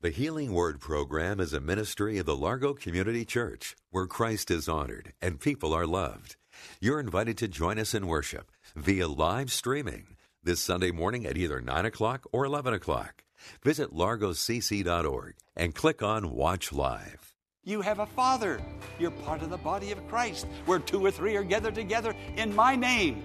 The 0.00 0.10
Healing 0.10 0.52
Word 0.52 0.78
program 0.78 1.40
is 1.40 1.52
a 1.52 1.58
ministry 1.58 2.18
of 2.18 2.26
the 2.26 2.36
Largo 2.36 2.72
Community 2.72 3.24
Church 3.24 3.74
where 3.90 4.06
Christ 4.06 4.48
is 4.48 4.68
honored 4.68 5.12
and 5.20 5.40
people 5.40 5.74
are 5.74 5.88
loved. 5.88 6.36
You're 6.80 7.00
invited 7.00 7.36
to 7.38 7.48
join 7.48 7.80
us 7.80 7.94
in 7.94 8.06
worship 8.06 8.52
via 8.76 9.08
live 9.08 9.50
streaming 9.50 10.14
this 10.40 10.60
Sunday 10.60 10.92
morning 10.92 11.26
at 11.26 11.36
either 11.36 11.60
9 11.60 11.84
o'clock 11.84 12.28
or 12.30 12.44
11 12.44 12.74
o'clock. 12.74 13.24
Visit 13.64 13.92
largocc.org 13.92 15.34
and 15.56 15.74
click 15.74 16.00
on 16.00 16.30
Watch 16.30 16.72
Live. 16.72 17.34
You 17.64 17.80
have 17.80 17.98
a 17.98 18.06
Father. 18.06 18.60
You're 19.00 19.10
part 19.10 19.42
of 19.42 19.50
the 19.50 19.56
body 19.56 19.90
of 19.90 20.06
Christ, 20.06 20.46
where 20.66 20.78
two 20.78 21.04
or 21.04 21.10
three 21.10 21.34
are 21.34 21.42
gathered 21.42 21.74
together 21.74 22.14
in 22.36 22.54
my 22.54 22.76
name. 22.76 23.24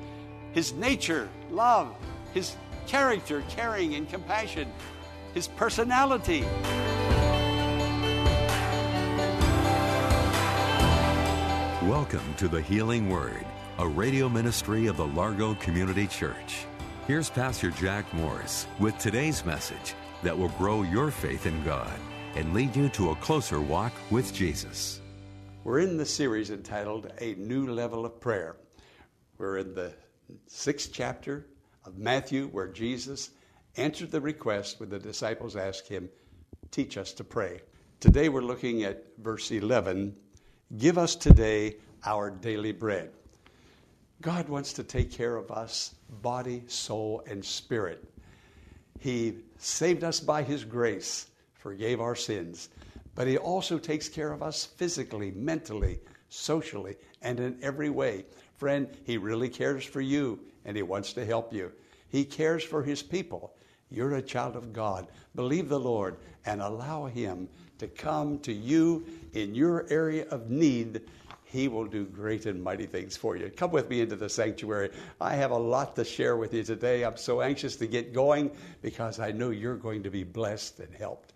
His 0.54 0.74
nature, 0.74 1.30
love, 1.52 1.96
His 2.34 2.56
character, 2.88 3.44
caring 3.48 3.94
and 3.94 4.10
compassion, 4.10 4.72
His 5.34 5.48
personality. 5.48 6.42
Welcome 11.88 12.36
to 12.38 12.48
the 12.48 12.62
Healing 12.62 13.10
Word, 13.10 13.44
a 13.80 13.88
radio 13.88 14.30
ministry 14.30 14.86
of 14.86 14.96
the 14.96 15.08
Largo 15.08 15.56
Community 15.56 16.06
Church. 16.06 16.66
Here's 17.08 17.32
Pastor 17.32 17.72
Jack 17.72 18.14
Morris 18.14 18.68
with 18.80 18.96
today's 19.00 19.44
message 19.44 19.96
that 20.22 20.38
will 20.38 20.50
grow 20.50 20.84
your 20.84 21.10
faith 21.10 21.48
in 21.48 21.64
God 21.64 21.92
and 22.36 22.54
lead 22.54 22.76
you 22.76 22.88
to 22.90 23.10
a 23.10 23.16
closer 23.16 23.60
walk 23.60 23.92
with 24.12 24.34
Jesus. 24.34 25.02
We're 25.64 25.80
in 25.80 25.98
the 25.98 26.06
series 26.06 26.52
entitled 26.52 27.12
A 27.20 27.34
New 27.36 27.72
Level 27.72 28.06
of 28.06 28.22
Prayer. 28.22 28.58
We're 29.40 29.58
in 29.58 29.74
the 29.74 29.94
sixth 30.46 30.92
chapter 30.94 31.48
of 31.86 31.98
Matthew 31.98 32.50
where 32.50 32.68
Jesus 32.68 33.32
answered 33.78 34.12
the 34.12 34.22
request 34.22 34.80
when 34.80 34.90
the 34.90 35.00
disciples 35.00 35.56
asked 35.56 35.88
him, 35.88 36.10
Teach 36.72 36.98
us 36.98 37.12
to 37.14 37.24
pray. 37.24 37.62
Today 38.00 38.30
we're 38.30 38.42
looking 38.42 38.84
at 38.84 39.06
verse 39.18 39.52
11 39.52 40.16
Give 40.78 40.98
us 40.98 41.16
today 41.16 41.78
our 42.04 42.32
daily 42.32 42.72
bread. 42.72 43.12
God 44.22 44.50
wants 44.50 44.74
to 44.74 44.84
take 44.84 45.12
care 45.12 45.36
of 45.36 45.52
us, 45.52 45.96
body, 46.22 46.64
soul, 46.68 47.24
and 47.28 47.44
spirit. 47.44 48.04
He 49.00 49.36
saved 49.58 50.04
us 50.04 50.20
by 50.20 50.44
His 50.44 50.64
grace, 50.64 51.28
forgave 51.54 52.00
our 52.00 52.16
sins, 52.16 52.70
but 53.16 53.28
He 53.28 53.38
also 53.38 53.78
takes 53.78 54.08
care 54.10 54.32
of 54.32 54.42
us 54.42 54.66
physically, 54.66 55.32
mentally, 55.32 56.00
socially, 56.30 56.96
and 57.22 57.40
in 57.40 57.58
every 57.62 57.90
way. 57.90 58.26
Friend, 58.58 58.88
He 59.04 59.18
really 59.18 59.50
cares 59.50 59.84
for 59.84 60.02
you 60.02 60.40
and 60.66 60.78
He 60.78 60.84
wants 60.84 61.14
to 61.14 61.26
help 61.26 61.54
you. 61.54 61.72
He 62.08 62.24
cares 62.24 62.64
for 62.64 62.82
His 62.82 63.04
people. 63.04 63.56
You're 63.94 64.16
a 64.16 64.22
child 64.22 64.56
of 64.56 64.74
God. 64.74 65.08
Believe 65.36 65.70
the 65.70 65.80
Lord 65.80 66.18
and 66.46 66.62
allow 66.62 67.06
Him 67.06 67.48
to 67.78 67.88
come 67.88 68.40
to 68.40 68.52
you 68.52 69.06
in 69.34 69.54
your 69.54 69.86
area 69.90 70.26
of 70.30 70.50
need. 70.50 71.02
He 71.44 71.68
will 71.68 71.86
do 71.86 72.06
great 72.06 72.48
and 72.48 72.62
mighty 72.62 72.88
things 72.88 73.16
for 73.16 73.38
you. 73.38 73.52
Come 73.52 73.72
with 73.72 73.90
me 73.90 74.02
into 74.02 74.16
the 74.16 74.28
sanctuary. 74.28 74.90
I 75.22 75.36
have 75.36 75.52
a 75.52 75.58
lot 75.58 75.96
to 75.98 76.04
share 76.04 76.38
with 76.38 76.56
you 76.56 76.64
today. 76.64 77.04
I'm 77.04 77.18
so 77.18 77.42
anxious 77.42 77.76
to 77.76 77.88
get 77.88 78.14
going 78.14 78.50
because 78.82 79.20
I 79.20 79.32
know 79.32 79.52
you're 79.52 79.78
going 79.78 80.02
to 80.02 80.10
be 80.10 80.24
blessed 80.24 80.80
and 80.80 80.94
helped. 80.96 81.34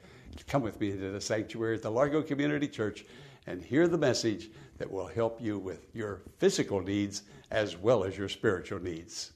Come 0.48 0.64
with 0.64 0.80
me 0.80 0.92
into 0.92 1.12
the 1.12 1.22
sanctuary 1.22 1.76
at 1.76 1.84
the 1.84 1.92
Largo 1.92 2.24
Community 2.24 2.68
Church 2.68 3.06
and 3.46 3.64
hear 3.64 3.88
the 3.88 3.98
message 3.98 4.50
that 4.80 4.92
will 4.92 5.08
help 5.08 5.40
you 5.40 5.60
with 5.60 5.86
your 5.94 6.22
physical 6.40 6.82
needs 6.82 7.22
as 7.52 7.78
well 7.78 8.04
as 8.04 8.18
your 8.18 8.30
spiritual 8.30 8.80
needs. 8.80 9.34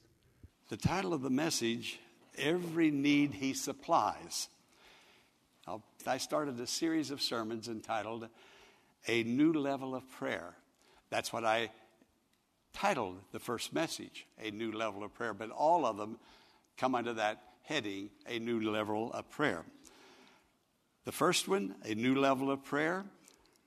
The 0.69 0.77
title 0.77 1.13
of 1.13 1.21
the 1.21 1.29
message 1.29 1.99
Every 2.37 2.91
Need 2.91 3.33
He 3.33 3.53
Supplies. 3.53 4.47
I 6.07 6.17
started 6.17 6.59
a 6.59 6.67
series 6.67 7.11
of 7.11 7.21
sermons 7.21 7.67
entitled 7.67 8.27
A 9.07 9.23
New 9.23 9.53
Level 9.53 9.93
of 9.93 10.09
Prayer. 10.11 10.55
That's 11.09 11.31
what 11.31 11.45
I 11.45 11.69
titled 12.73 13.19
the 13.31 13.39
first 13.39 13.73
message, 13.73 14.25
A 14.39 14.49
New 14.49 14.71
Level 14.71 15.03
of 15.03 15.13
Prayer, 15.13 15.33
but 15.33 15.51
all 15.51 15.85
of 15.85 15.97
them 15.97 16.17
come 16.77 16.95
under 16.95 17.13
that 17.13 17.43
heading, 17.63 18.09
A 18.27 18.39
New 18.39 18.71
Level 18.71 19.11
of 19.13 19.29
Prayer. 19.29 19.63
The 21.05 21.11
first 21.11 21.47
one, 21.47 21.75
A 21.83 21.93
New 21.93 22.15
Level 22.15 22.49
of 22.49 22.63
Prayer, 22.63 23.05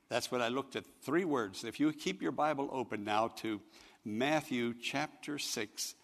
that's 0.09 0.31
what 0.31 0.41
I 0.41 0.49
looked 0.49 0.75
at 0.75 0.85
three 1.01 1.25
words. 1.25 1.63
If 1.63 1.79
you 1.79 1.91
keep 1.93 2.21
your 2.21 2.31
Bible 2.31 2.69
open 2.71 3.03
now 3.03 3.29
to 3.37 3.61
Matthew 4.03 4.73
chapter 4.73 5.39
6, 5.39 5.95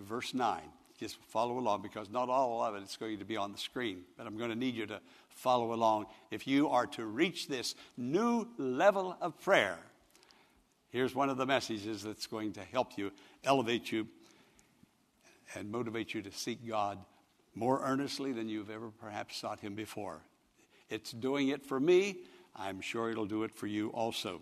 verse 0.00 0.32
9 0.32 0.60
just 1.04 1.18
follow 1.28 1.58
along 1.58 1.82
because 1.82 2.08
not 2.08 2.30
all 2.30 2.62
of 2.64 2.74
it 2.76 2.82
is 2.82 2.96
going 2.96 3.18
to 3.18 3.26
be 3.26 3.36
on 3.36 3.52
the 3.52 3.58
screen, 3.58 4.04
but 4.16 4.26
I'm 4.26 4.38
going 4.38 4.48
to 4.48 4.56
need 4.56 4.74
you 4.74 4.86
to 4.86 5.00
follow 5.28 5.74
along 5.74 6.06
if 6.30 6.46
you 6.46 6.70
are 6.70 6.86
to 6.86 7.04
reach 7.04 7.46
this 7.46 7.74
new 7.98 8.48
level 8.56 9.14
of 9.20 9.38
prayer. 9.42 9.76
Here's 10.88 11.14
one 11.14 11.28
of 11.28 11.36
the 11.36 11.44
messages 11.44 12.02
that's 12.02 12.26
going 12.26 12.54
to 12.54 12.60
help 12.60 12.96
you, 12.96 13.12
elevate 13.44 13.92
you, 13.92 14.08
and 15.54 15.70
motivate 15.70 16.14
you 16.14 16.22
to 16.22 16.32
seek 16.32 16.66
God 16.66 16.98
more 17.54 17.82
earnestly 17.84 18.32
than 18.32 18.48
you've 18.48 18.70
ever 18.70 18.88
perhaps 18.88 19.36
sought 19.36 19.60
Him 19.60 19.74
before. 19.74 20.22
It's 20.88 21.12
doing 21.12 21.48
it 21.48 21.66
for 21.66 21.78
me. 21.78 22.16
I'm 22.56 22.80
sure 22.80 23.10
it'll 23.10 23.26
do 23.26 23.42
it 23.42 23.54
for 23.54 23.66
you 23.66 23.88
also. 23.88 24.40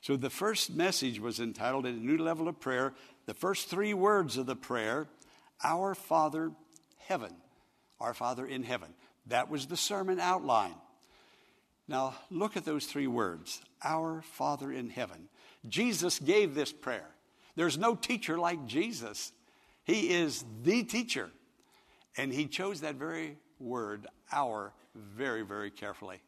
So 0.00 0.16
the 0.16 0.30
first 0.30 0.72
message 0.72 1.18
was 1.18 1.40
entitled 1.40 1.86
A 1.86 1.92
New 1.92 2.18
Level 2.18 2.46
of 2.46 2.60
Prayer. 2.60 2.94
The 3.26 3.34
first 3.34 3.68
three 3.68 3.94
words 3.94 4.36
of 4.36 4.46
the 4.46 4.54
prayer 4.54 5.08
our 5.62 5.94
Father, 5.94 6.52
heaven. 6.98 7.34
Our 8.00 8.14
Father 8.14 8.46
in 8.46 8.62
heaven. 8.62 8.94
That 9.26 9.50
was 9.50 9.66
the 9.66 9.76
sermon 9.76 10.18
outline. 10.18 10.74
Now, 11.88 12.14
look 12.30 12.56
at 12.56 12.64
those 12.64 12.86
three 12.86 13.06
words 13.06 13.60
Our 13.82 14.22
Father 14.22 14.72
in 14.72 14.90
heaven. 14.90 15.28
Jesus 15.68 16.18
gave 16.18 16.54
this 16.54 16.72
prayer. 16.72 17.08
There's 17.54 17.78
no 17.78 17.94
teacher 17.94 18.38
like 18.38 18.66
Jesus. 18.66 19.32
He 19.84 20.10
is 20.10 20.44
the 20.62 20.84
teacher. 20.84 21.30
And 22.16 22.32
he 22.32 22.46
chose 22.46 22.80
that 22.80 22.96
very 22.96 23.36
word, 23.58 24.06
our, 24.30 24.72
very, 24.94 25.42
very 25.42 25.70
carefully. 25.70 26.20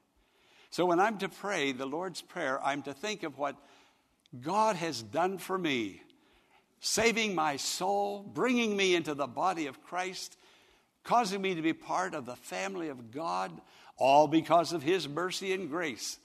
So 0.71 0.87
when 0.87 1.01
I'm 1.01 1.19
to 1.19 1.29
pray 1.29 1.73
the 1.73 1.87
Lord's 1.87 2.21
Prayer, 2.21 2.63
I'm 2.63 2.83
to 2.83 2.95
think 2.95 3.23
of 3.23 3.39
what 3.39 3.57
God 4.41 4.77
has 4.77 5.03
done 5.03 5.39
for 5.39 5.57
me 5.57 6.03
saving 6.85 7.35
my 7.35 7.57
soul, 7.57 8.23
bringing 8.35 8.77
me 8.77 8.95
into 8.95 9.15
the 9.15 9.27
body 9.27 9.69
of 9.69 9.83
Christ, 9.83 10.37
causing 11.03 11.41
me 11.41 11.55
to 11.55 11.63
be 11.63 11.73
part 11.73 12.13
of 12.13 12.27
the 12.27 12.37
family 12.37 12.91
of 12.91 13.11
God, 13.11 13.51
all 13.97 14.29
because 14.29 14.75
of 14.75 14.83
His 14.83 15.09
mercy 15.09 15.55
and 15.55 15.71
grace. 15.71 16.19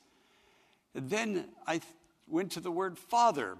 Then 0.94 1.46
I 1.66 1.80
went 2.28 2.52
to 2.52 2.60
the 2.60 2.72
word 2.72 2.98
Father. 2.98 3.56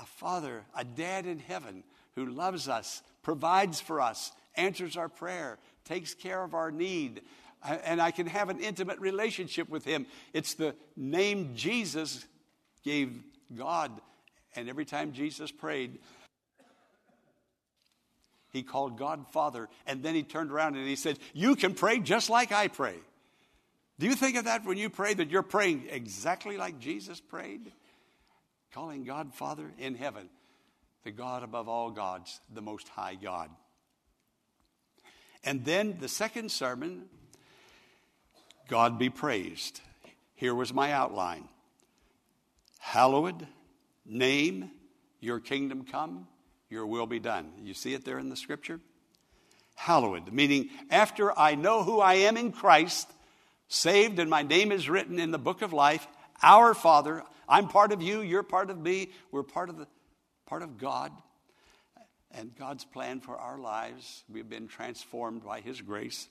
A 0.00 0.06
father, 0.06 0.64
a 0.74 0.82
dad 0.82 1.24
in 1.24 1.38
heaven 1.38 1.84
who 2.16 2.26
loves 2.26 2.68
us, 2.68 3.00
provides 3.22 3.80
for 3.80 4.00
us, 4.00 4.32
answers 4.56 4.96
our 4.96 5.08
prayer, 5.08 5.56
takes 5.84 6.14
care 6.14 6.42
of 6.42 6.52
our 6.52 6.72
need, 6.72 7.22
and 7.84 8.02
I 8.02 8.10
can 8.10 8.26
have 8.26 8.48
an 8.48 8.58
intimate 8.58 8.98
relationship 8.98 9.68
with 9.68 9.84
Him. 9.84 10.06
It's 10.32 10.54
the 10.54 10.74
name 10.96 11.52
Jesus 11.54 12.26
gave 12.82 13.22
God 13.54 13.92
and 14.56 14.68
every 14.68 14.84
time 14.84 15.12
Jesus 15.12 15.50
prayed, 15.50 15.98
he 18.52 18.62
called 18.62 18.98
God 18.98 19.26
Father, 19.28 19.68
and 19.86 20.02
then 20.02 20.14
he 20.14 20.22
turned 20.22 20.50
around 20.50 20.76
and 20.76 20.86
he 20.86 20.96
said, 20.96 21.18
You 21.32 21.54
can 21.54 21.74
pray 21.74 22.00
just 22.00 22.28
like 22.28 22.50
I 22.52 22.68
pray. 22.68 22.96
Do 23.98 24.06
you 24.06 24.14
think 24.14 24.36
of 24.36 24.46
that 24.46 24.64
when 24.64 24.78
you 24.78 24.90
pray, 24.90 25.14
that 25.14 25.30
you're 25.30 25.42
praying 25.42 25.86
exactly 25.90 26.56
like 26.56 26.80
Jesus 26.80 27.20
prayed? 27.20 27.70
Calling 28.72 29.04
God 29.04 29.34
Father 29.34 29.70
in 29.78 29.94
heaven, 29.94 30.28
the 31.04 31.10
God 31.10 31.42
above 31.42 31.68
all 31.68 31.90
gods, 31.90 32.40
the 32.52 32.62
Most 32.62 32.88
High 32.88 33.14
God. 33.14 33.50
And 35.44 35.64
then 35.64 35.98
the 36.00 36.08
second 36.08 36.50
sermon, 36.50 37.04
God 38.68 38.98
be 38.98 39.10
praised. 39.10 39.80
Here 40.34 40.54
was 40.54 40.72
my 40.72 40.92
outline 40.92 41.48
Hallowed 42.78 43.46
name, 44.10 44.70
your 45.20 45.40
kingdom 45.40 45.86
come, 45.90 46.26
your 46.68 46.86
will 46.86 47.06
be 47.06 47.18
done. 47.18 47.50
You 47.62 47.72
see 47.72 47.94
it 47.94 48.04
there 48.04 48.18
in 48.18 48.28
the 48.28 48.36
scripture? 48.36 48.80
hallowed, 49.80 50.30
meaning 50.30 50.68
after 50.90 51.36
I 51.38 51.54
know 51.54 51.82
who 51.82 52.00
I 52.00 52.14
am 52.14 52.36
in 52.36 52.52
Christ, 52.52 53.10
saved, 53.68 54.18
and 54.18 54.28
my 54.28 54.42
name 54.42 54.72
is 54.72 54.90
written 54.90 55.18
in 55.18 55.30
the 55.30 55.38
book 55.38 55.62
of 55.62 55.72
life, 55.72 56.06
our 56.42 56.74
Father, 56.74 57.22
I'm 57.48 57.66
part 57.66 57.90
of 57.90 58.02
you, 58.02 58.20
you're 58.20 58.42
part 58.42 58.68
of 58.68 58.78
me, 58.78 59.10
we're 59.32 59.42
part 59.42 59.70
of 59.70 59.78
the 59.78 59.86
part 60.44 60.62
of 60.62 60.76
God 60.76 61.12
and 62.30 62.54
God's 62.58 62.84
plan 62.84 63.20
for 63.20 63.38
our 63.38 63.58
lives. 63.58 64.22
We've 64.28 64.48
been 64.48 64.68
transformed 64.68 65.44
by 65.44 65.60
His 65.60 65.80
grace. 65.80 66.28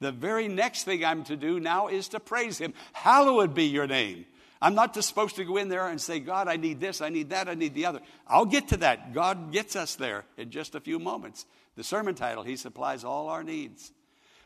The 0.00 0.10
very 0.10 0.48
next 0.48 0.84
thing 0.84 1.04
I'm 1.04 1.24
to 1.24 1.36
do 1.36 1.60
now 1.60 1.88
is 1.88 2.08
to 2.08 2.20
praise 2.20 2.56
Him. 2.56 2.72
Hallowed 2.94 3.54
be 3.54 3.64
your 3.64 3.86
name. 3.86 4.24
I'm 4.62 4.76
not 4.76 4.94
just 4.94 5.08
supposed 5.08 5.34
to 5.36 5.44
go 5.44 5.56
in 5.56 5.68
there 5.68 5.88
and 5.88 6.00
say, 6.00 6.20
God, 6.20 6.46
I 6.46 6.56
need 6.56 6.78
this, 6.78 7.00
I 7.00 7.08
need 7.08 7.30
that, 7.30 7.48
I 7.48 7.54
need 7.54 7.74
the 7.74 7.86
other. 7.86 8.00
I'll 8.28 8.46
get 8.46 8.68
to 8.68 8.76
that. 8.78 9.12
God 9.12 9.52
gets 9.52 9.74
us 9.74 9.96
there 9.96 10.24
in 10.36 10.52
just 10.52 10.76
a 10.76 10.80
few 10.80 11.00
moments. 11.00 11.44
The 11.74 11.82
sermon 11.82 12.14
title, 12.14 12.44
He 12.44 12.54
supplies 12.54 13.02
all 13.02 13.28
our 13.28 13.42
needs. 13.42 13.90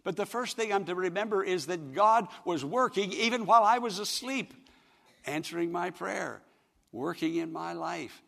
But 0.05 0.17
the 0.17 0.25
first 0.25 0.57
thing 0.57 0.73
I'm 0.73 0.87
to 0.87 0.95
remember 0.95 1.45
is 1.45 1.67
that 1.67 1.93
God 1.93 2.29
was 2.47 2.65
working 2.65 3.13
even 3.13 3.45
while 3.45 3.63
I 3.63 3.77
was 3.77 3.99
asleep, 3.99 4.55
answering 5.27 5.71
my 5.71 5.91
prayer, 5.91 6.41
working 6.93 7.37
in 7.37 7.53
my 7.53 7.75
life 7.75 8.23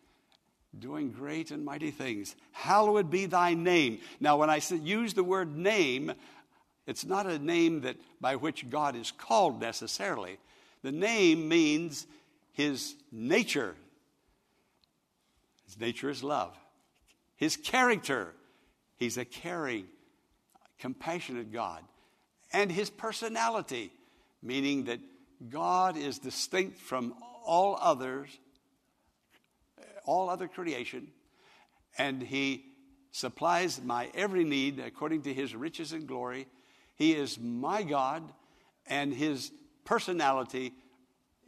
doing 0.79 1.11
great 1.11 1.51
and 1.51 1.65
mighty 1.65 1.91
things. 1.91 2.37
Hallowed 2.53 3.11
be 3.11 3.27
thy 3.27 3.55
name. 3.55 4.01
Now, 4.21 4.37
when 4.37 4.51
I 4.51 4.61
use 4.71 5.15
the 5.15 5.25
word 5.25 5.57
name, 5.57 6.13
it's 6.87 7.05
not 7.05 7.27
a 7.27 7.39
name 7.39 7.83
that 7.83 7.97
by 8.21 8.37
which 8.37 8.69
God 8.69 8.95
is 8.95 9.11
called 9.11 9.61
necessarily. 9.61 10.39
The 10.83 10.93
name 10.93 11.49
means 11.49 12.07
his 12.53 12.95
nature. 13.11 13.75
His 15.67 15.79
nature 15.79 16.11
is 16.11 16.23
love. 16.23 16.57
His 17.37 17.57
character, 17.57 18.35
he's 18.97 19.17
a 19.17 19.25
caring, 19.25 19.87
compassionate 20.79 21.53
God. 21.53 21.83
And 22.53 22.73
his 22.73 22.91
personality, 22.91 23.93
meaning 24.43 24.85
that 24.85 25.01
God 25.49 25.97
is 25.97 26.19
distinct 26.19 26.79
from 26.79 27.15
all 27.45 27.79
others 27.81 28.29
all 30.09 30.31
other 30.31 30.49
creation, 30.49 31.09
and 31.99 32.23
He 32.23 32.65
supplies 33.11 33.81
my 33.83 34.11
every 34.15 34.43
need 34.43 34.81
according 34.81 35.23
to 35.23 35.35
His 35.35 35.55
riches 35.55 35.93
and 35.93 36.07
glory. 36.07 36.47
He 36.97 37.13
is 37.13 37.39
my 37.39 37.83
God, 37.83 38.23
and 38.87 39.13
His 39.13 39.53
personality 39.89 40.75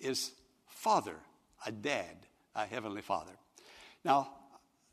is 0.00 0.32
Father, 0.66 1.16
a 1.66 1.70
dad, 1.70 2.16
a 2.54 2.64
heavenly 2.64 3.02
Father. 3.02 3.32
Now, 4.02 4.30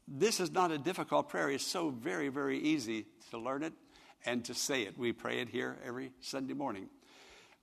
this 0.06 0.42
is 0.42 0.52
not 0.52 0.70
a 0.72 0.78
difficult 0.78 1.30
prayer. 1.30 1.50
It's 1.50 1.66
so 1.66 1.90
very, 1.90 2.28
very 2.28 2.60
easy 2.60 3.06
to 3.32 3.38
learn 3.38 3.64
it 3.64 3.72
and 4.26 4.44
to 4.46 4.54
say 4.54 4.82
it. 4.82 4.98
We 4.98 5.14
pray 5.14 5.40
it 5.40 5.48
here 5.48 5.78
every 5.86 6.12
Sunday 6.20 6.54
morning. 6.54 6.90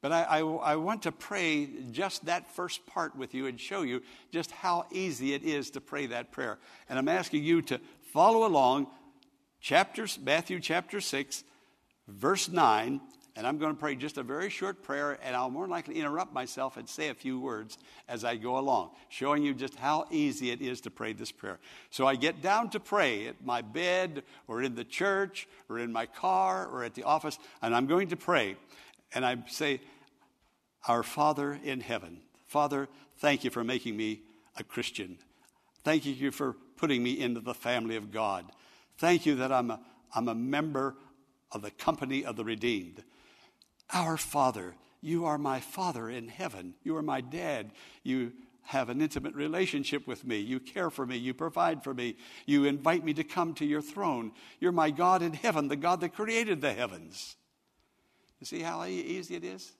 But 0.00 0.12
I, 0.12 0.22
I, 0.22 0.38
I, 0.38 0.76
want 0.76 1.02
to 1.02 1.12
pray 1.12 1.68
just 1.90 2.24
that 2.26 2.50
first 2.54 2.86
part 2.86 3.14
with 3.14 3.34
you 3.34 3.46
and 3.46 3.60
show 3.60 3.82
you 3.82 4.00
just 4.32 4.52
how 4.52 4.86
easy 4.90 5.34
it 5.34 5.42
is 5.42 5.70
to 5.72 5.82
pray 5.82 6.06
that 6.06 6.32
prayer. 6.32 6.58
And 6.88 6.98
I'm 6.98 7.08
asking 7.08 7.44
you 7.44 7.60
to 7.62 7.78
follow 8.10 8.46
along, 8.46 8.86
chapters, 9.60 10.18
Matthew 10.22 10.60
chapter 10.60 11.02
6, 11.02 11.44
verse 12.08 12.48
9. 12.48 13.02
And 13.36 13.48
I'm 13.48 13.58
going 13.58 13.74
to 13.74 13.78
pray 13.78 13.96
just 13.96 14.16
a 14.16 14.22
very 14.22 14.48
short 14.48 14.82
prayer, 14.82 15.18
and 15.20 15.34
I'll 15.34 15.50
more 15.50 15.64
than 15.64 15.70
likely 15.72 15.96
interrupt 15.96 16.32
myself 16.32 16.76
and 16.76 16.88
say 16.88 17.08
a 17.08 17.14
few 17.14 17.40
words 17.40 17.78
as 18.08 18.24
I 18.24 18.36
go 18.36 18.58
along, 18.58 18.90
showing 19.08 19.42
you 19.42 19.54
just 19.54 19.74
how 19.74 20.06
easy 20.12 20.52
it 20.52 20.62
is 20.62 20.80
to 20.82 20.90
pray 20.90 21.12
this 21.12 21.32
prayer. 21.32 21.58
So 21.90 22.06
I 22.06 22.14
get 22.14 22.42
down 22.42 22.70
to 22.70 22.80
pray 22.80 23.26
at 23.26 23.44
my 23.44 23.60
bed, 23.60 24.22
or 24.46 24.62
in 24.62 24.76
the 24.76 24.84
church, 24.84 25.48
or 25.68 25.80
in 25.80 25.92
my 25.92 26.06
car, 26.06 26.66
or 26.66 26.84
at 26.84 26.94
the 26.94 27.02
office, 27.02 27.38
and 27.60 27.74
I'm 27.74 27.86
going 27.86 28.08
to 28.08 28.16
pray. 28.16 28.54
And 29.12 29.26
I 29.26 29.36
say, 29.48 29.80
our 30.86 31.02
Father 31.02 31.58
in 31.64 31.80
heaven. 31.80 32.20
Father, 32.46 32.88
thank 33.16 33.42
you 33.42 33.50
for 33.50 33.64
making 33.64 33.96
me 33.96 34.20
a 34.56 34.62
Christian. 34.62 35.18
Thank 35.82 36.06
you 36.06 36.30
for 36.30 36.54
putting 36.76 37.02
me 37.02 37.18
into 37.18 37.40
the 37.40 37.54
family 37.54 37.96
of 37.96 38.12
God. 38.12 38.44
Thank 38.98 39.26
you 39.26 39.34
that 39.36 39.50
I'm 39.50 39.70
a, 39.70 39.80
I'm 40.14 40.28
a 40.28 40.34
member 40.34 40.94
of 41.50 41.62
the 41.62 41.70
company 41.70 42.24
of 42.24 42.36
the 42.36 42.44
redeemed. 42.44 43.02
Our 43.92 44.16
Father, 44.16 44.74
you 45.00 45.26
are 45.26 45.38
my 45.38 45.60
Father 45.60 46.08
in 46.08 46.28
heaven. 46.28 46.74
You 46.82 46.96
are 46.96 47.02
my 47.02 47.20
dad. 47.20 47.72
You 48.02 48.32
have 48.62 48.88
an 48.88 49.00
intimate 49.00 49.34
relationship 49.34 50.06
with 50.06 50.26
me. 50.26 50.38
You 50.38 50.58
care 50.58 50.90
for 50.90 51.04
me. 51.04 51.16
You 51.16 51.34
provide 51.34 51.84
for 51.84 51.92
me. 51.92 52.16
You 52.46 52.64
invite 52.64 53.04
me 53.04 53.12
to 53.14 53.24
come 53.24 53.54
to 53.54 53.66
your 53.66 53.82
throne. 53.82 54.32
You're 54.58 54.72
my 54.72 54.90
God 54.90 55.22
in 55.22 55.34
heaven, 55.34 55.68
the 55.68 55.76
God 55.76 56.00
that 56.00 56.14
created 56.14 56.60
the 56.60 56.72
heavens. 56.72 57.36
You 58.40 58.46
see 58.46 58.60
how 58.60 58.84
easy 58.84 59.34
it 59.34 59.44
is? 59.44 59.72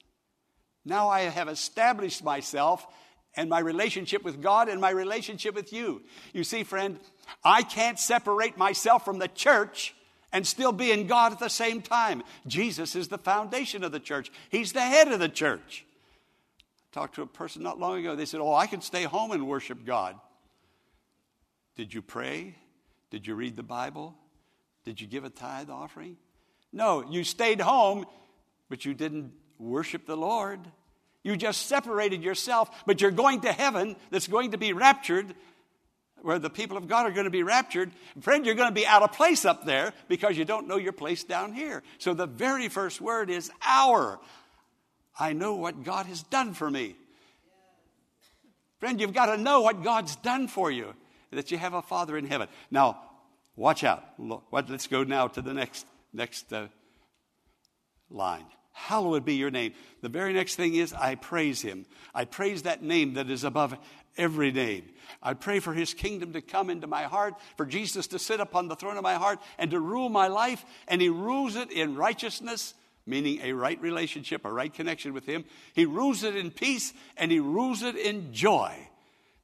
Now 0.85 1.09
I 1.09 1.23
have 1.23 1.49
established 1.49 2.23
myself 2.23 2.87
and 3.37 3.49
my 3.49 3.59
relationship 3.59 4.23
with 4.23 4.43
God 4.43 4.69
and 4.69 4.81
my 4.81 4.91
relationship 4.91 5.55
with 5.55 5.73
you. 5.73 6.03
You 6.33 6.45
see, 6.45 6.63
friend, 6.63 7.01
I 7.43 7.63
can't 7.63 7.99
separate 7.99 8.59
myself 8.59 9.05
from 9.05 9.19
the 9.19 9.29
church 9.29 9.95
and 10.35 10.45
still 10.45 10.73
be 10.73 10.91
in 10.91 11.07
God 11.07 11.33
at 11.33 11.39
the 11.39 11.49
same 11.49 11.81
time. 11.81 12.25
Jesus 12.47 12.97
is 12.97 13.09
the 13.09 13.17
foundation 13.17 13.85
of 13.85 13.93
the 13.93 14.01
church, 14.01 14.31
He's 14.51 14.73
the 14.73 14.83
head 14.83 15.11
of 15.11 15.21
the 15.21 15.29
church. 15.31 15.87
I 16.93 17.01
talked 17.01 17.15
to 17.15 17.23
a 17.23 17.27
person 17.27 17.63
not 17.63 17.79
long 17.79 18.01
ago. 18.01 18.15
They 18.15 18.27
said, 18.27 18.41
Oh, 18.41 18.53
I 18.53 18.67
can 18.67 18.83
stay 18.83 19.05
home 19.05 19.31
and 19.31 19.49
worship 19.49 19.87
God. 19.87 20.17
Did 21.77 21.95
you 21.95 22.03
pray? 22.03 22.57
Did 23.11 23.27
you 23.27 23.35
read 23.35 23.57
the 23.57 23.63
Bible? 23.63 24.15
Did 24.85 25.01
you 25.01 25.07
give 25.07 25.25
a 25.25 25.31
tithe 25.31 25.71
offering? 25.71 26.17
No, 26.73 27.09
you 27.09 27.25
stayed 27.25 27.61
home, 27.61 28.05
but 28.69 28.85
you 28.85 28.93
didn't 28.93 29.33
worship 29.59 30.07
the 30.07 30.17
Lord. 30.17 30.61
You 31.23 31.37
just 31.37 31.67
separated 31.67 32.23
yourself, 32.23 32.85
but 32.87 33.01
you're 33.01 33.11
going 33.11 33.43
to 33.43 33.53
heaven 33.53 33.97
that's 34.11 34.27
going 34.27 34.51
to 34.51 34.59
be 34.59 34.73
raptured, 34.73 35.35
where 36.25 36.39
the 36.39 36.49
people 36.49 36.79
of 36.79 36.89
God 36.89 37.07
are 37.07 37.11
going 37.11 37.27
to 37.27 37.31
be 37.31 37.43
raptured. 37.43 37.93
Friend, 38.23 38.47
you're 38.47 38.55
going 38.55 38.71
to 38.71 38.75
be 38.75 38.87
out 38.87 39.03
of 39.03 39.13
place 39.13 39.45
up 39.45 39.67
there 39.67 39.93
because 40.09 40.39
you 40.39 40.47
don't 40.47 40.67
know 40.67 40.79
your 40.79 40.93
place 40.93 41.23
down 41.23 41.53
here. 41.53 41.83
So 41.99 42.15
the 42.15 42.27
very 42.27 42.69
first 42.69 43.01
word 43.01 43.29
is 43.29 43.51
our. 43.63 44.19
I 45.19 45.35
know 45.35 45.55
what 45.55 45.85
God 45.85 46.07
has 46.07 46.23
done 46.23 46.55
for 46.55 46.71
me. 46.71 46.97
Friend, 48.81 48.99
you've 48.99 49.13
got 49.13 49.27
to 49.27 49.37
know 49.37 49.61
what 49.61 49.83
God's 49.83 50.17
done 50.17 50.49
for 50.49 50.71
you, 50.71 50.95
that 51.31 51.51
you 51.51 51.59
have 51.59 51.75
a 51.75 51.83
Father 51.83 52.17
in 52.17 52.27
heaven. 52.27 52.49
Now, 52.71 52.99
watch 53.55 53.85
out. 53.85 54.03
Let's 54.51 54.87
go 54.87 55.05
now 55.05 55.29
to 55.29 55.43
the 55.43 55.53
next, 55.53 55.87
next 56.13 56.51
uh, 56.55 56.69
line. 58.11 58.47
Hallowed 58.73 59.25
be 59.25 59.35
your 59.35 59.51
name. 59.51 59.73
The 60.01 60.09
very 60.09 60.33
next 60.33 60.57
thing 60.57 60.75
is, 60.75 60.93
I 60.93 61.15
praise 61.17 61.63
him. 61.63 61.87
I 62.15 62.25
praise 62.25 62.63
that 62.63 62.83
name 62.83 63.15
that 63.15 63.31
is 63.31 63.45
above 63.45 63.77
every 64.17 64.53
name. 64.53 64.85
I 65.23 65.35
pray 65.35 65.61
for 65.61 65.73
his 65.73 65.95
kingdom 65.95 66.33
to 66.35 66.41
come 66.41 66.71
into 66.71 66.87
my 66.87 67.05
heart, 67.05 67.35
for 67.57 67.65
Jesus 67.65 68.07
to 68.09 68.19
sit 68.19 68.41
upon 68.41 68.69
the 68.69 68.77
throne 68.77 68.97
of 68.97 69.03
my 69.03 69.15
heart 69.15 69.39
and 69.59 69.71
to 69.71 69.81
rule 69.81 70.09
my 70.09 70.29
life. 70.29 70.65
And 70.87 71.01
he 71.01 71.09
rules 71.09 71.57
it 71.57 71.71
in 71.71 71.97
righteousness, 71.97 72.75
meaning 73.07 73.41
a 73.43 73.53
right 73.53 73.81
relationship, 73.81 74.45
a 74.45 74.53
right 74.53 74.73
connection 74.73 75.13
with 75.13 75.27
him. 75.27 75.45
He 75.75 75.87
rules 75.87 76.23
it 76.25 76.37
in 76.37 76.51
peace 76.51 76.93
and 77.17 77.31
he 77.31 77.41
rules 77.41 77.83
it 77.83 77.97
in 77.97 78.33
joy. 78.33 78.77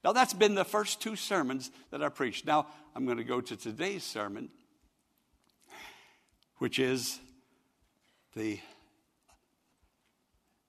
Now, 0.05 0.13
that's 0.13 0.35
been 0.35 0.55
the 0.55 0.65
first 0.65 1.01
two 1.01 1.17
sermons 1.17 1.71
that 1.91 2.03
I 2.03 2.09
preached. 2.09 2.47
Now, 2.47 2.67
I'm 2.95 3.05
going 3.05 3.19
to 3.19 3.25
go 3.25 3.41
to 3.41 3.57
today's 3.57 4.03
sermon, 4.03 4.49
which 6.59 6.79
is 6.79 7.19
the 8.35 8.61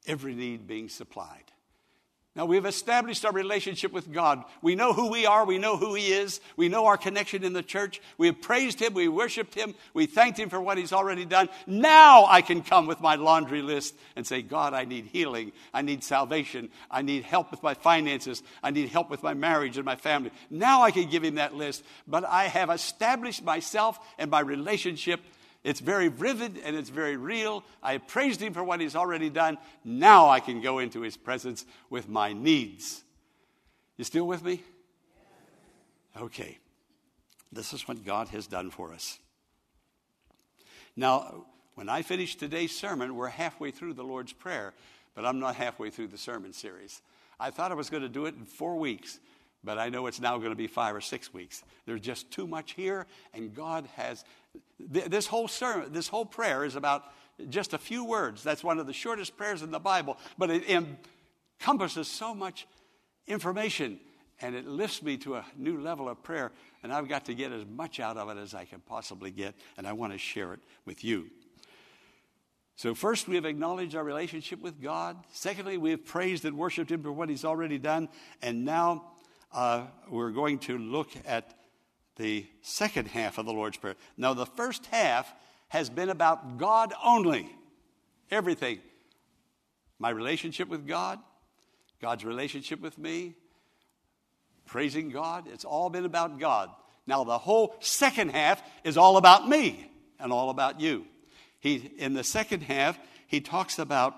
every 0.05 0.35
need 0.35 0.67
being 0.67 0.89
supplied. 0.89 1.45
Now, 2.33 2.45
we've 2.45 2.65
established 2.65 3.25
our 3.25 3.33
relationship 3.33 3.91
with 3.91 4.09
God. 4.09 4.45
We 4.61 4.73
know 4.73 4.93
who 4.93 5.09
we 5.09 5.25
are. 5.25 5.45
We 5.45 5.57
know 5.57 5.75
who 5.75 5.95
He 5.95 6.13
is. 6.13 6.39
We 6.55 6.69
know 6.69 6.85
our 6.85 6.95
connection 6.95 7.43
in 7.43 7.51
the 7.51 7.61
church. 7.61 8.01
We 8.17 8.27
have 8.27 8.41
praised 8.41 8.79
Him. 8.79 8.93
We 8.93 9.09
worshiped 9.09 9.53
Him. 9.53 9.75
We 9.93 10.05
thanked 10.05 10.39
Him 10.39 10.47
for 10.47 10.61
what 10.61 10.77
He's 10.77 10.93
already 10.93 11.25
done. 11.25 11.49
Now 11.67 12.25
I 12.25 12.41
can 12.41 12.63
come 12.63 12.87
with 12.87 13.01
my 13.01 13.15
laundry 13.15 13.61
list 13.61 13.95
and 14.15 14.25
say, 14.25 14.41
God, 14.41 14.73
I 14.73 14.85
need 14.85 15.07
healing. 15.07 15.51
I 15.73 15.81
need 15.81 16.05
salvation. 16.05 16.69
I 16.89 17.01
need 17.01 17.23
help 17.23 17.51
with 17.51 17.61
my 17.63 17.73
finances. 17.73 18.43
I 18.63 18.71
need 18.71 18.87
help 18.87 19.09
with 19.09 19.23
my 19.23 19.33
marriage 19.33 19.75
and 19.75 19.85
my 19.85 19.97
family. 19.97 20.31
Now 20.49 20.83
I 20.83 20.91
can 20.91 21.09
give 21.09 21.25
Him 21.25 21.35
that 21.35 21.53
list. 21.53 21.83
But 22.07 22.23
I 22.23 22.45
have 22.45 22.69
established 22.69 23.43
myself 23.43 23.99
and 24.17 24.31
my 24.31 24.39
relationship 24.39 25.19
it's 25.63 25.79
very 25.79 26.07
vivid 26.07 26.59
and 26.63 26.75
it's 26.75 26.89
very 26.89 27.17
real. 27.17 27.63
I 27.83 27.97
praised 27.97 28.41
him 28.41 28.53
for 28.53 28.63
what 28.63 28.81
he's 28.81 28.95
already 28.95 29.29
done. 29.29 29.57
Now 29.83 30.29
I 30.29 30.39
can 30.39 30.61
go 30.61 30.79
into 30.79 31.01
his 31.01 31.17
presence 31.17 31.65
with 31.89 32.09
my 32.09 32.33
needs. 32.33 33.03
You 33.97 34.03
still 34.03 34.25
with 34.25 34.43
me? 34.43 34.63
Okay. 36.19 36.57
This 37.51 37.73
is 37.73 37.87
what 37.87 38.03
God 38.05 38.29
has 38.29 38.47
done 38.47 38.71
for 38.71 38.93
us. 38.93 39.19
Now, 40.95 41.45
when 41.75 41.89
I 41.89 42.01
finish 42.01 42.35
today's 42.35 42.75
sermon, 42.75 43.15
we're 43.15 43.27
halfway 43.27 43.71
through 43.71 43.93
the 43.93 44.03
Lord's 44.03 44.33
Prayer, 44.33 44.73
but 45.15 45.25
I'm 45.25 45.39
not 45.39 45.55
halfway 45.55 45.89
through 45.89 46.07
the 46.07 46.17
sermon 46.17 46.53
series. 46.53 47.01
I 47.39 47.49
thought 47.49 47.71
I 47.71 47.75
was 47.75 47.89
going 47.89 48.03
to 48.03 48.09
do 48.09 48.25
it 48.25 48.35
in 48.35 48.45
four 48.45 48.77
weeks, 48.77 49.19
but 49.63 49.77
I 49.77 49.89
know 49.89 50.07
it's 50.07 50.19
now 50.19 50.37
going 50.37 50.51
to 50.51 50.55
be 50.55 50.67
five 50.67 50.95
or 50.95 51.01
six 51.01 51.33
weeks. 51.33 51.63
There's 51.85 52.01
just 52.01 52.31
too 52.31 52.47
much 52.47 52.73
here, 52.73 53.07
and 53.33 53.53
God 53.53 53.87
has 53.95 54.23
This 54.79 55.27
whole 55.27 55.47
sermon, 55.47 55.93
this 55.93 56.07
whole 56.07 56.25
prayer 56.25 56.65
is 56.65 56.75
about 56.75 57.03
just 57.49 57.73
a 57.73 57.77
few 57.77 58.03
words. 58.03 58.43
That's 58.43 58.63
one 58.63 58.79
of 58.79 58.87
the 58.87 58.93
shortest 58.93 59.37
prayers 59.37 59.61
in 59.61 59.71
the 59.71 59.79
Bible, 59.79 60.17
but 60.37 60.49
it 60.49 60.63
encompasses 60.69 62.07
so 62.07 62.33
much 62.33 62.67
information 63.27 63.99
and 64.41 64.55
it 64.55 64.67
lifts 64.67 65.03
me 65.03 65.17
to 65.17 65.35
a 65.35 65.45
new 65.55 65.79
level 65.79 66.09
of 66.09 66.23
prayer. 66.23 66.51
And 66.83 66.91
I've 66.91 67.07
got 67.07 67.25
to 67.25 67.33
get 67.33 67.51
as 67.51 67.65
much 67.65 67.99
out 67.99 68.17
of 68.17 68.29
it 68.29 68.37
as 68.37 68.53
I 68.53 68.65
can 68.65 68.79
possibly 68.79 69.31
get, 69.31 69.53
and 69.77 69.87
I 69.87 69.93
want 69.93 70.13
to 70.13 70.17
share 70.17 70.53
it 70.53 70.59
with 70.85 71.03
you. 71.03 71.27
So, 72.75 72.95
first, 72.95 73.27
we 73.27 73.35
have 73.35 73.45
acknowledged 73.45 73.95
our 73.95 74.03
relationship 74.03 74.59
with 74.59 74.81
God. 74.81 75.17
Secondly, 75.31 75.77
we 75.77 75.91
have 75.91 76.03
praised 76.03 76.45
and 76.45 76.57
worshiped 76.57 76.91
Him 76.91 77.03
for 77.03 77.11
what 77.11 77.29
He's 77.29 77.45
already 77.45 77.77
done. 77.77 78.09
And 78.41 78.65
now 78.65 79.03
uh, 79.53 79.85
we're 80.09 80.31
going 80.31 80.57
to 80.59 80.79
look 80.79 81.09
at 81.27 81.53
the 82.17 82.45
second 82.61 83.07
half 83.07 83.37
of 83.37 83.45
the 83.45 83.53
Lord's 83.53 83.77
Prayer. 83.77 83.95
Now, 84.17 84.33
the 84.33 84.45
first 84.45 84.85
half 84.87 85.33
has 85.69 85.89
been 85.89 86.09
about 86.09 86.57
God 86.57 86.93
only. 87.03 87.49
Everything. 88.29 88.79
My 89.99 90.09
relationship 90.09 90.67
with 90.67 90.87
God, 90.87 91.19
God's 92.01 92.25
relationship 92.25 92.81
with 92.81 92.97
me, 92.97 93.35
praising 94.65 95.09
God. 95.09 95.47
It's 95.51 95.65
all 95.65 95.89
been 95.89 96.05
about 96.05 96.39
God. 96.39 96.69
Now, 97.05 97.23
the 97.23 97.37
whole 97.37 97.75
second 97.79 98.31
half 98.31 98.61
is 98.83 98.97
all 98.97 99.17
about 99.17 99.47
me 99.47 99.91
and 100.19 100.31
all 100.31 100.49
about 100.49 100.79
you. 100.79 101.05
He, 101.59 101.75
in 101.97 102.13
the 102.13 102.23
second 102.23 102.61
half, 102.61 102.97
he 103.27 103.41
talks 103.41 103.79
about, 103.79 104.15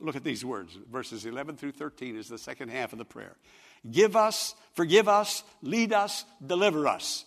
look 0.00 0.16
at 0.16 0.24
these 0.24 0.44
words, 0.44 0.76
verses 0.90 1.26
11 1.26 1.56
through 1.56 1.72
13 1.72 2.16
is 2.16 2.28
the 2.28 2.38
second 2.38 2.70
half 2.70 2.92
of 2.92 2.98
the 2.98 3.04
prayer. 3.04 3.36
Give 3.90 4.16
us, 4.16 4.54
forgive 4.74 5.08
us, 5.08 5.44
lead 5.62 5.92
us, 5.92 6.24
deliver 6.44 6.88
us. 6.88 7.24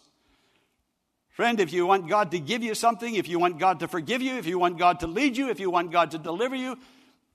Friend, 1.30 1.60
if 1.60 1.72
you 1.72 1.86
want 1.86 2.10
God 2.10 2.32
to 2.32 2.40
give 2.40 2.64
you 2.64 2.74
something, 2.74 3.14
if 3.14 3.28
you 3.28 3.38
want 3.38 3.60
God 3.60 3.82
to 3.82 3.88
forgive 3.88 4.24
you, 4.24 4.38
if 4.38 4.48
you 4.48 4.58
want 4.58 4.80
God 4.80 5.02
to 5.02 5.08
lead 5.08 5.38
you, 5.38 5.50
if 5.50 5.60
you 5.60 5.70
want 5.70 5.92
God 5.92 6.12
to 6.12 6.18
deliver 6.18 6.56
you, 6.56 6.80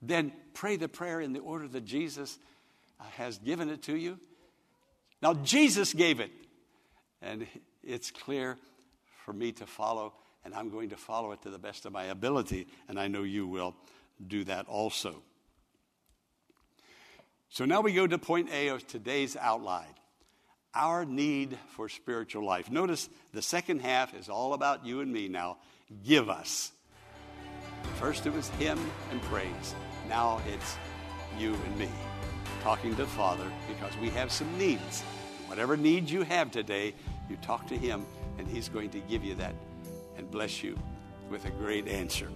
then 0.01 0.33
pray 0.53 0.75
the 0.75 0.89
prayer 0.89 1.21
in 1.21 1.31
the 1.31 1.39
order 1.39 1.67
that 1.69 1.85
Jesus 1.85 2.37
uh, 2.99 3.05
has 3.15 3.37
given 3.37 3.69
it 3.69 3.83
to 3.83 3.95
you. 3.95 4.19
Now, 5.21 5.33
Jesus 5.33 5.93
gave 5.93 6.19
it, 6.19 6.31
and 7.21 7.47
it's 7.81 8.11
clear 8.11 8.57
for 9.23 9.31
me 9.31 9.53
to 9.53 9.65
follow, 9.65 10.11
and 10.43 10.53
I'm 10.53 10.69
going 10.69 10.89
to 10.89 10.97
follow 10.97 11.31
it 11.31 11.41
to 11.43 11.49
the 11.49 11.57
best 11.57 11.85
of 11.85 11.93
my 11.93 12.03
ability, 12.05 12.67
and 12.89 12.99
I 12.99 13.07
know 13.07 13.23
you 13.23 13.47
will 13.47 13.73
do 14.25 14.43
that 14.45 14.67
also. 14.67 15.23
So 17.49 17.65
now 17.65 17.81
we 17.81 17.93
go 17.93 18.07
to 18.07 18.17
point 18.17 18.49
A 18.51 18.69
of 18.69 18.87
today's 18.87 19.35
outline 19.35 19.93
our 20.75 21.05
need 21.05 21.57
for 21.69 21.87
spiritual 21.87 22.43
life. 22.43 22.71
Notice 22.71 23.09
the 23.31 23.41
second 23.41 23.81
half 23.81 24.13
is 24.15 24.29
all 24.29 24.53
about 24.53 24.85
you 24.85 25.01
and 25.01 25.11
me 25.11 25.27
now. 25.27 25.57
Give 26.03 26.29
us. 26.29 26.71
First 27.99 28.25
it 28.25 28.33
was 28.33 28.49
Him 28.49 28.79
and 29.11 29.21
praise. 29.23 29.75
Now 30.09 30.41
it's 30.51 30.77
you 31.37 31.53
and 31.53 31.77
me 31.77 31.89
talking 32.63 32.95
to 32.95 33.05
Father 33.05 33.51
because 33.67 33.95
we 33.97 34.09
have 34.09 34.31
some 34.31 34.57
needs. 34.57 35.01
Whatever 35.47 35.77
needs 35.77 36.11
you 36.11 36.23
have 36.23 36.49
today, 36.49 36.95
you 37.29 37.35
talk 37.37 37.67
to 37.67 37.77
Him 37.77 38.05
and 38.37 38.47
He's 38.47 38.69
going 38.69 38.89
to 38.91 38.99
give 38.99 39.23
you 39.23 39.35
that 39.35 39.53
and 40.17 40.29
bless 40.31 40.63
you 40.63 40.77
with 41.29 41.45
a 41.45 41.51
great 41.51 41.87
answer. 41.87 42.29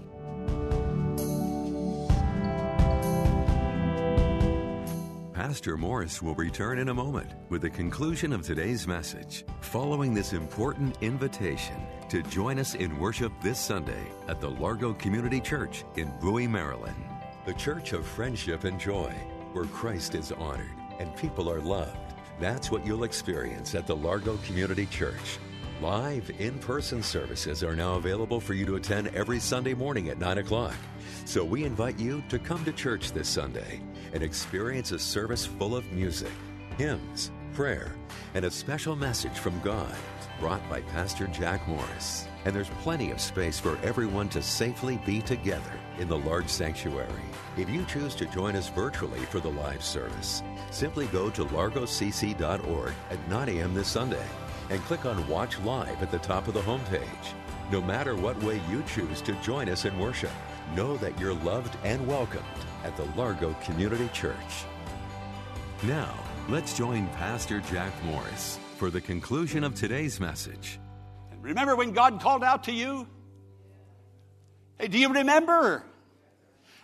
Pastor 5.37 5.77
Morris 5.77 6.19
will 6.19 6.33
return 6.33 6.79
in 6.79 6.89
a 6.89 6.93
moment 6.95 7.35
with 7.49 7.61
the 7.61 7.69
conclusion 7.69 8.33
of 8.33 8.41
today's 8.41 8.87
message, 8.87 9.45
following 9.61 10.11
this 10.11 10.33
important 10.33 10.97
invitation 11.01 11.75
to 12.09 12.23
join 12.23 12.57
us 12.57 12.73
in 12.73 12.97
worship 12.97 13.31
this 13.43 13.59
Sunday 13.59 14.07
at 14.27 14.41
the 14.41 14.49
Largo 14.49 14.93
Community 14.95 15.39
Church 15.39 15.83
in 15.95 16.11
Bowie, 16.19 16.47
Maryland. 16.47 16.97
The 17.45 17.53
church 17.53 17.93
of 17.93 18.03
friendship 18.03 18.63
and 18.63 18.79
joy, 18.79 19.11
where 19.53 19.65
Christ 19.65 20.15
is 20.15 20.31
honored 20.31 20.73
and 20.97 21.15
people 21.15 21.51
are 21.51 21.61
loved. 21.61 22.15
That's 22.39 22.71
what 22.71 22.83
you'll 22.83 23.03
experience 23.03 23.75
at 23.75 23.85
the 23.85 23.95
Largo 23.95 24.37
Community 24.37 24.87
Church. 24.87 25.37
Live 25.81 26.31
in 26.39 26.57
person 26.57 27.03
services 27.03 27.63
are 27.63 27.75
now 27.75 27.97
available 27.97 28.39
for 28.39 28.55
you 28.55 28.65
to 28.65 28.77
attend 28.77 29.09
every 29.09 29.39
Sunday 29.39 29.75
morning 29.75 30.09
at 30.09 30.17
9 30.17 30.39
o'clock. 30.39 30.73
So 31.25 31.45
we 31.45 31.65
invite 31.65 31.99
you 31.99 32.23
to 32.29 32.39
come 32.39 32.65
to 32.65 32.71
church 32.71 33.11
this 33.11 33.29
Sunday 33.29 33.79
and 34.11 34.23
experience 34.23 34.91
a 34.91 34.97
service 34.97 35.45
full 35.45 35.75
of 35.75 35.91
music, 35.91 36.31
hymns, 36.79 37.29
prayer, 37.53 37.93
and 38.33 38.43
a 38.43 38.49
special 38.49 38.95
message 38.95 39.37
from 39.37 39.59
God 39.59 39.93
brought 40.39 40.67
by 40.67 40.81
Pastor 40.81 41.27
Jack 41.27 41.67
Morris. 41.67 42.27
And 42.45 42.55
there's 42.55 42.69
plenty 42.81 43.11
of 43.11 43.21
space 43.21 43.59
for 43.59 43.77
everyone 43.83 44.29
to 44.29 44.41
safely 44.41 44.99
be 45.05 45.21
together 45.21 45.79
in 45.99 46.07
the 46.07 46.17
large 46.17 46.49
sanctuary. 46.49 47.21
If 47.55 47.69
you 47.69 47.85
choose 47.85 48.15
to 48.15 48.25
join 48.25 48.55
us 48.55 48.69
virtually 48.69 49.19
for 49.25 49.39
the 49.39 49.51
live 49.51 49.83
service, 49.83 50.41
simply 50.71 51.05
go 51.07 51.29
to 51.29 51.45
largocc.org 51.45 52.93
at 53.11 53.29
9 53.29 53.49
a.m. 53.49 53.75
this 53.75 53.87
Sunday 53.87 54.25
and 54.69 54.81
click 54.83 55.05
on 55.05 55.27
Watch 55.27 55.59
Live 55.59 56.01
at 56.01 56.11
the 56.11 56.19
top 56.19 56.47
of 56.47 56.53
the 56.53 56.61
homepage. 56.61 57.33
No 57.71 57.81
matter 57.81 58.15
what 58.15 58.41
way 58.43 58.61
you 58.69 58.83
choose 58.83 59.21
to 59.21 59.33
join 59.41 59.69
us 59.69 59.85
in 59.85 59.97
worship, 59.99 60.31
know 60.75 60.97
that 60.97 61.19
you're 61.19 61.33
loved 61.33 61.75
and 61.83 62.05
welcomed 62.07 62.43
at 62.83 62.95
the 62.95 63.05
Largo 63.15 63.53
Community 63.63 64.09
Church. 64.13 64.65
Now, 65.83 66.13
let's 66.49 66.77
join 66.77 67.07
Pastor 67.09 67.59
Jack 67.69 67.91
Morris 68.05 68.59
for 68.77 68.89
the 68.89 69.01
conclusion 69.01 69.63
of 69.63 69.75
today's 69.75 70.19
message. 70.19 70.79
Remember 71.41 71.75
when 71.75 71.91
God 71.91 72.21
called 72.21 72.43
out 72.43 72.65
to 72.65 72.71
you? 72.71 73.07
Hey, 74.79 74.87
do 74.87 74.97
you 74.97 75.11
remember? 75.11 75.83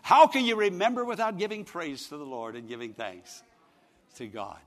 How 0.02 0.28
can 0.28 0.46
you 0.46 0.56
remember 0.56 1.06
without 1.06 1.38
giving 1.38 1.64
praise 1.64 2.08
to 2.08 2.18
the 2.18 2.26
Lord 2.26 2.56
and 2.56 2.68
giving 2.68 2.94
thanks 2.94 3.42
to 4.18 4.28
God? 4.28 4.60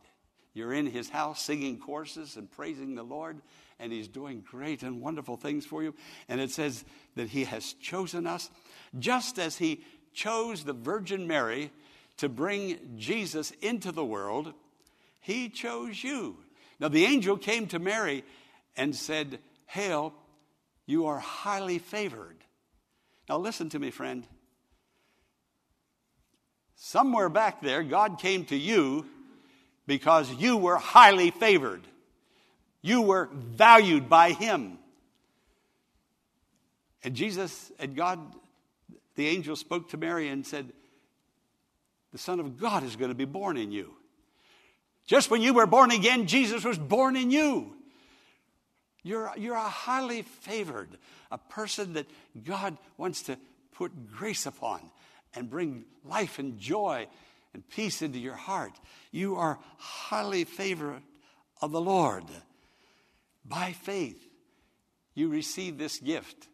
You're 0.57 0.73
in 0.73 0.87
His 0.87 1.09
house 1.09 1.43
singing 1.43 1.79
courses 1.79 2.37
and 2.37 2.51
praising 2.51 2.95
the 2.95 3.03
Lord, 3.03 3.41
and 3.79 3.93
He's 3.93 4.09
doing 4.09 4.43
great 4.51 4.83
and 4.83 5.01
wonderful 5.01 5.37
things 5.37 5.67
for 5.67 5.83
you. 5.83 5.95
And 6.29 6.41
it 6.41 6.51
says 6.51 6.85
that 7.15 7.29
He 7.29 7.45
has 7.45 7.75
chosen 7.75 8.27
us 8.27 8.51
just 8.99 9.39
as 9.39 9.59
He 9.59 9.85
chose 10.15 10.65
the 10.65 10.73
Virgin 10.73 11.27
Mary 11.27 11.71
to 12.17 12.29
bring 12.29 12.79
Jesus 12.97 13.53
into 13.61 13.93
the 13.93 14.05
world, 14.05 14.55
he 15.21 15.49
chose 15.49 16.03
you. 16.03 16.39
Now, 16.81 16.89
the 16.89 17.05
angel 17.05 17.37
came 17.37 17.67
to 17.69 17.79
Mary 17.79 18.25
and 18.77 18.95
said, 18.95 19.39
Hail, 19.67 20.15
you 20.87 21.07
are 21.07 21.19
highly 21.19 21.79
favored. 21.79 22.37
Now, 23.29 23.39
listen 23.39 23.69
to 23.71 23.79
me, 23.79 23.91
friend. 23.91 24.27
Somewhere 26.77 27.29
back 27.29 27.61
there, 27.61 27.83
God 27.83 28.19
came 28.19 28.45
to 28.47 28.57
you 28.57 29.07
because 29.87 30.33
you 30.33 30.57
were 30.57 30.77
highly 30.77 31.31
favored. 31.31 31.83
You 32.83 33.03
were 33.03 33.29
valued 33.33 34.09
by 34.09 34.33
Him. 34.33 34.79
And 37.05 37.15
Jesus 37.15 37.71
and 37.79 37.95
God 37.95 38.21
the 39.17 39.27
angel 39.29 39.57
spoke 39.57 39.89
to 39.91 39.97
Mary 39.97 40.29
and 40.29 40.47
said, 40.47 40.73
The 42.13 42.19
Son 42.19 42.39
of 42.39 42.61
God 42.61 42.85
is 42.85 42.97
going 42.97 43.11
to 43.11 43.17
be 43.17 43.25
born 43.25 43.57
in 43.57 43.73
you. 43.73 43.95
Just 45.07 45.31
when 45.31 45.41
you 45.41 45.55
were 45.55 45.67
born 45.67 45.91
again, 45.91 46.27
Jesus 46.27 46.65
was 46.65 46.79
born 46.79 47.17
in 47.17 47.31
you. 47.31 47.75
You're, 49.03 49.33
you're 49.37 49.55
a 49.55 49.61
highly 49.61 50.23
favored, 50.23 50.91
a 51.31 51.39
person 51.39 51.95
that 51.95 52.07
God 52.45 52.77
wants 52.99 53.23
to 53.23 53.39
put 53.75 54.13
grace 54.13 54.47
upon 54.47 54.81
and 55.35 55.49
bring 55.49 55.85
life 56.05 56.39
and 56.39 56.59
joy 56.59 57.07
and 57.57 57.67
peace 57.71 58.03
into 58.03 58.19
your 58.19 58.35
heart. 58.35 58.79
You 59.13 59.37
are 59.37 59.59
highly 59.79 60.45
favored 60.45 61.01
of 61.63 61.73
the 61.73 61.81
Lord. 61.81 62.25
By 63.47 63.73
faith, 63.73 64.23
you 65.15 65.29
receive 65.29 65.79
this 65.79 65.99
gift. 65.99 66.49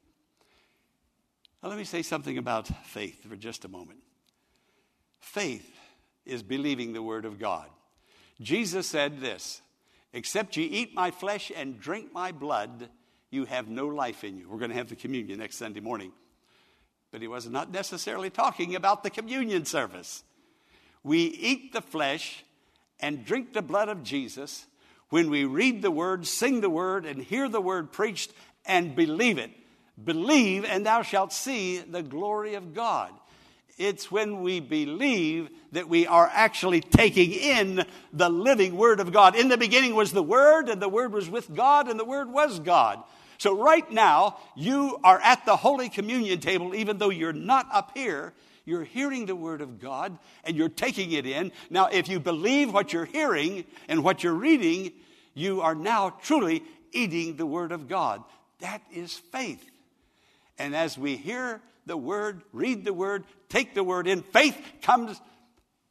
Now, 1.60 1.70
let 1.70 1.78
me 1.78 1.82
say 1.82 2.02
something 2.02 2.38
about 2.38 2.68
faith 2.86 3.28
for 3.28 3.34
just 3.34 3.64
a 3.64 3.68
moment. 3.68 3.98
Faith 5.18 5.76
is 6.24 6.44
believing 6.44 6.92
the 6.92 7.02
Word 7.02 7.24
of 7.24 7.40
God. 7.40 7.68
Jesus 8.40 8.86
said 8.86 9.20
this 9.20 9.60
Except 10.12 10.56
ye 10.56 10.66
eat 10.66 10.94
my 10.94 11.10
flesh 11.10 11.50
and 11.56 11.80
drink 11.80 12.12
my 12.12 12.30
blood, 12.30 12.90
you 13.30 13.44
have 13.46 13.66
no 13.66 13.88
life 13.88 14.22
in 14.22 14.38
you. 14.38 14.48
We're 14.48 14.58
going 14.58 14.70
to 14.70 14.76
have 14.76 14.88
the 14.88 14.94
communion 14.94 15.40
next 15.40 15.56
Sunday 15.56 15.80
morning. 15.80 16.12
But 17.10 17.22
he 17.22 17.28
was 17.28 17.48
not 17.48 17.72
necessarily 17.72 18.30
talking 18.30 18.76
about 18.76 19.02
the 19.02 19.10
communion 19.10 19.64
service. 19.64 20.22
We 21.02 21.22
eat 21.24 21.72
the 21.72 21.82
flesh 21.82 22.44
and 23.00 23.24
drink 23.24 23.52
the 23.52 23.62
blood 23.62 23.88
of 23.88 24.02
Jesus 24.02 24.66
when 25.10 25.28
we 25.28 25.44
read 25.44 25.82
the 25.82 25.90
word, 25.90 26.26
sing 26.26 26.60
the 26.60 26.70
word, 26.70 27.04
and 27.04 27.22
hear 27.22 27.48
the 27.48 27.60
word 27.60 27.92
preached 27.92 28.32
and 28.64 28.94
believe 28.94 29.38
it. 29.38 29.50
Believe, 30.02 30.64
and 30.64 30.86
thou 30.86 31.02
shalt 31.02 31.32
see 31.32 31.78
the 31.78 32.02
glory 32.02 32.54
of 32.54 32.74
God. 32.74 33.12
It's 33.78 34.10
when 34.10 34.42
we 34.42 34.60
believe 34.60 35.50
that 35.72 35.88
we 35.88 36.06
are 36.06 36.30
actually 36.32 36.80
taking 36.80 37.32
in 37.32 37.84
the 38.12 38.28
living 38.28 38.76
Word 38.76 39.00
of 39.00 39.12
God. 39.12 39.34
In 39.34 39.48
the 39.48 39.56
beginning 39.56 39.94
was 39.94 40.12
the 40.12 40.22
Word, 40.22 40.68
and 40.68 40.80
the 40.80 40.88
Word 40.88 41.12
was 41.12 41.28
with 41.28 41.54
God, 41.54 41.88
and 41.88 41.98
the 41.98 42.04
Word 42.04 42.30
was 42.30 42.60
God. 42.60 43.02
So, 43.38 43.58
right 43.58 43.90
now, 43.90 44.38
you 44.54 44.98
are 45.02 45.20
at 45.20 45.44
the 45.46 45.56
Holy 45.56 45.88
Communion 45.88 46.38
table, 46.38 46.74
even 46.74 46.98
though 46.98 47.10
you're 47.10 47.32
not 47.32 47.66
up 47.72 47.92
here. 47.94 48.34
You're 48.64 48.84
hearing 48.84 49.26
the 49.26 49.36
Word 49.36 49.60
of 49.60 49.80
God 49.80 50.18
and 50.44 50.56
you're 50.56 50.68
taking 50.68 51.12
it 51.12 51.26
in. 51.26 51.52
Now, 51.70 51.86
if 51.86 52.08
you 52.08 52.20
believe 52.20 52.72
what 52.72 52.92
you're 52.92 53.04
hearing 53.04 53.64
and 53.88 54.04
what 54.04 54.22
you're 54.22 54.32
reading, 54.32 54.92
you 55.34 55.60
are 55.62 55.74
now 55.74 56.10
truly 56.22 56.62
eating 56.92 57.36
the 57.36 57.46
Word 57.46 57.72
of 57.72 57.88
God. 57.88 58.22
That 58.60 58.82
is 58.92 59.12
faith. 59.14 59.64
And 60.58 60.76
as 60.76 60.96
we 60.96 61.16
hear 61.16 61.60
the 61.86 61.96
Word, 61.96 62.42
read 62.52 62.84
the 62.84 62.92
Word, 62.92 63.24
take 63.48 63.74
the 63.74 63.82
Word 63.82 64.06
in, 64.06 64.22
faith 64.22 64.56
comes 64.82 65.20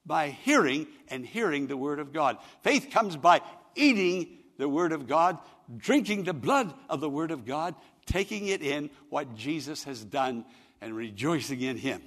by 0.05 0.29
hearing 0.29 0.87
and 1.09 1.25
hearing 1.25 1.67
the 1.67 1.77
Word 1.77 1.99
of 1.99 2.13
God. 2.13 2.37
Faith 2.63 2.89
comes 2.91 3.17
by 3.17 3.41
eating 3.75 4.37
the 4.57 4.69
Word 4.69 4.93
of 4.93 5.07
God, 5.07 5.37
drinking 5.77 6.23
the 6.23 6.33
blood 6.33 6.73
of 6.89 7.01
the 7.01 7.09
Word 7.09 7.31
of 7.31 7.45
God, 7.45 7.75
taking 8.05 8.47
it 8.47 8.61
in 8.61 8.89
what 9.09 9.35
Jesus 9.35 9.83
has 9.83 10.03
done, 10.03 10.45
and 10.79 10.95
rejoicing 10.95 11.61
in 11.61 11.77
Him. 11.77 12.01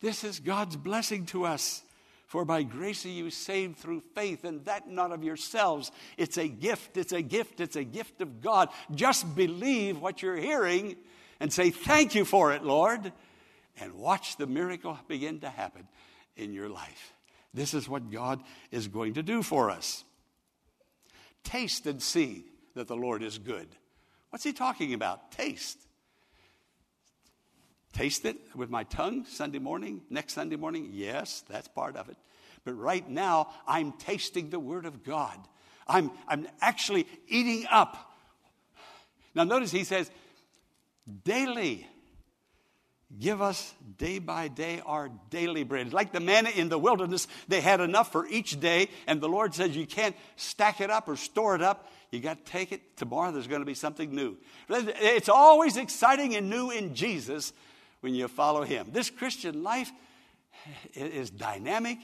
This 0.00 0.24
is 0.24 0.40
God's 0.40 0.76
blessing 0.76 1.26
to 1.26 1.44
us. 1.44 1.82
For 2.26 2.44
by 2.44 2.64
grace 2.64 3.06
are 3.06 3.10
you 3.10 3.30
saved 3.30 3.78
through 3.78 4.02
faith, 4.14 4.44
and 4.44 4.64
that 4.64 4.88
not 4.88 5.12
of 5.12 5.22
yourselves. 5.22 5.92
It's 6.16 6.36
a 6.36 6.48
gift, 6.48 6.96
it's 6.96 7.12
a 7.12 7.22
gift, 7.22 7.60
it's 7.60 7.76
a 7.76 7.84
gift 7.84 8.20
of 8.20 8.40
God. 8.40 8.68
Just 8.92 9.36
believe 9.36 10.00
what 10.00 10.22
you're 10.22 10.36
hearing 10.36 10.96
and 11.38 11.52
say, 11.52 11.70
Thank 11.70 12.16
you 12.16 12.24
for 12.24 12.52
it, 12.52 12.64
Lord, 12.64 13.12
and 13.78 13.94
watch 13.94 14.36
the 14.36 14.46
miracle 14.46 14.98
begin 15.06 15.40
to 15.40 15.48
happen 15.48 15.86
in 16.36 16.52
your 16.52 16.68
life. 16.68 17.12
This 17.54 17.74
is 17.74 17.88
what 17.88 18.10
God 18.10 18.42
is 18.70 18.88
going 18.88 19.14
to 19.14 19.22
do 19.22 19.42
for 19.42 19.70
us. 19.70 20.04
Taste 21.44 21.86
and 21.86 22.02
see 22.02 22.44
that 22.74 22.88
the 22.88 22.96
Lord 22.96 23.22
is 23.22 23.38
good. 23.38 23.68
What's 24.30 24.44
he 24.44 24.52
talking 24.52 24.94
about? 24.94 25.30
Taste. 25.30 25.85
Taste 27.96 28.26
it 28.26 28.36
with 28.54 28.68
my 28.68 28.84
tongue 28.84 29.24
Sunday 29.24 29.58
morning, 29.58 30.02
next 30.10 30.34
Sunday 30.34 30.56
morning? 30.56 30.90
Yes, 30.92 31.42
that's 31.48 31.66
part 31.66 31.96
of 31.96 32.10
it. 32.10 32.18
But 32.62 32.74
right 32.74 33.08
now, 33.08 33.48
I'm 33.66 33.92
tasting 33.92 34.50
the 34.50 34.60
Word 34.60 34.84
of 34.84 35.02
God. 35.02 35.38
I'm, 35.88 36.10
I'm 36.28 36.46
actually 36.60 37.06
eating 37.26 37.64
up. 37.70 38.12
Now, 39.34 39.44
notice 39.44 39.70
he 39.70 39.84
says, 39.84 40.10
daily 41.24 41.86
Give 43.18 43.40
us 43.40 43.72
day 43.98 44.18
by 44.18 44.48
day 44.48 44.82
our 44.84 45.10
daily 45.30 45.62
bread. 45.62 45.92
Like 45.92 46.12
the 46.12 46.18
manna 46.18 46.50
in 46.50 46.68
the 46.68 46.78
wilderness, 46.78 47.28
they 47.46 47.60
had 47.60 47.80
enough 47.80 48.10
for 48.10 48.26
each 48.26 48.58
day, 48.58 48.88
and 49.06 49.20
the 49.20 49.28
Lord 49.28 49.54
says 49.54 49.76
you 49.76 49.86
can't 49.86 50.16
stack 50.34 50.80
it 50.80 50.90
up 50.90 51.08
or 51.08 51.14
store 51.14 51.54
it 51.54 51.62
up. 51.62 51.88
You 52.10 52.18
got 52.18 52.44
to 52.44 52.50
take 52.50 52.72
it. 52.72 52.96
Tomorrow 52.96 53.30
there's 53.30 53.46
going 53.46 53.60
to 53.62 53.66
be 53.66 53.74
something 53.74 54.12
new. 54.12 54.36
It's 54.68 55.28
always 55.28 55.76
exciting 55.76 56.34
and 56.34 56.50
new 56.50 56.70
in 56.70 56.96
Jesus 56.96 57.52
when 58.06 58.14
you 58.14 58.28
follow 58.28 58.62
Him. 58.62 58.86
This 58.92 59.10
Christian 59.10 59.64
life 59.64 59.90
is 60.94 61.28
dynamic, 61.28 61.98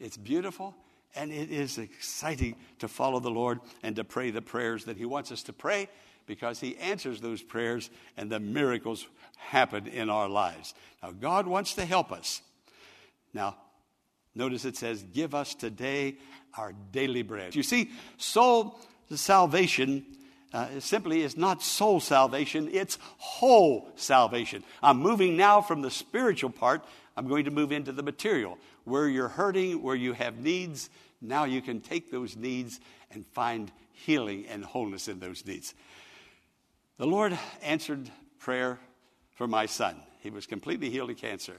it's 0.00 0.16
beautiful, 0.16 0.74
and 1.14 1.30
it 1.30 1.52
is 1.52 1.78
exciting 1.78 2.56
to 2.80 2.88
follow 2.88 3.20
the 3.20 3.30
Lord 3.30 3.60
and 3.84 3.94
to 3.94 4.02
pray 4.02 4.32
the 4.32 4.42
prayers 4.42 4.86
that 4.86 4.96
He 4.96 5.04
wants 5.04 5.30
us 5.30 5.44
to 5.44 5.52
pray 5.52 5.88
because 6.26 6.58
He 6.58 6.76
answers 6.78 7.20
those 7.20 7.42
prayers 7.42 7.90
and 8.16 8.28
the 8.28 8.40
miracles 8.40 9.06
happen 9.36 9.86
in 9.86 10.10
our 10.10 10.28
lives. 10.28 10.74
Now, 11.00 11.12
God 11.12 11.46
wants 11.46 11.74
to 11.74 11.84
help 11.84 12.10
us. 12.10 12.42
Now, 13.32 13.56
notice 14.34 14.64
it 14.64 14.76
says, 14.76 15.00
Give 15.00 15.32
us 15.32 15.54
today 15.54 16.16
our 16.58 16.72
daily 16.90 17.22
bread. 17.22 17.54
You 17.54 17.62
see, 17.62 17.92
soul 18.16 18.80
salvation 19.14 20.04
uh, 20.52 20.80
simply 20.80 21.22
is 21.22 21.36
not 21.36 21.62
soul 21.62 22.00
salvation, 22.00 22.68
it's 22.72 22.98
whole 23.18 23.90
salvation. 23.96 24.64
I'm 24.82 24.98
moving 24.98 25.36
now 25.36 25.60
from 25.60 25.82
the 25.82 25.90
spiritual 25.90 26.50
part, 26.50 26.84
I'm 27.16 27.28
going 27.28 27.44
to 27.44 27.50
move 27.50 27.72
into 27.72 27.92
the 27.92 28.02
material. 28.02 28.58
Where 28.84 29.08
you're 29.08 29.28
hurting, 29.28 29.82
where 29.82 29.94
you 29.94 30.12
have 30.14 30.38
needs, 30.38 30.90
now 31.20 31.44
you 31.44 31.60
can 31.60 31.80
take 31.80 32.10
those 32.10 32.36
needs 32.36 32.80
and 33.10 33.26
find 33.26 33.70
healing 33.92 34.46
and 34.48 34.64
wholeness 34.64 35.08
in 35.08 35.20
those 35.20 35.44
needs. 35.44 35.74
The 36.96 37.06
Lord 37.06 37.38
answered 37.62 38.10
prayer 38.38 38.78
for 39.34 39.46
my 39.46 39.66
son. 39.66 39.96
He 40.20 40.30
was 40.30 40.46
completely 40.46 40.90
healed 40.90 41.10
of 41.10 41.16
cancer. 41.16 41.58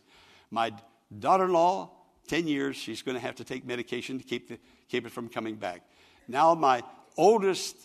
My 0.50 0.72
daughter 1.18 1.46
in 1.46 1.54
law, 1.54 1.92
10 2.28 2.48
years, 2.48 2.76
she's 2.76 3.02
going 3.02 3.16
to 3.16 3.22
have 3.22 3.36
to 3.36 3.44
take 3.44 3.66
medication 3.66 4.18
to 4.18 4.24
keep, 4.24 4.50
the, 4.50 4.60
keep 4.88 5.06
it 5.06 5.12
from 5.12 5.30
coming 5.30 5.56
back. 5.56 5.82
Now, 6.28 6.54
my 6.56 6.84
oldest 7.18 7.76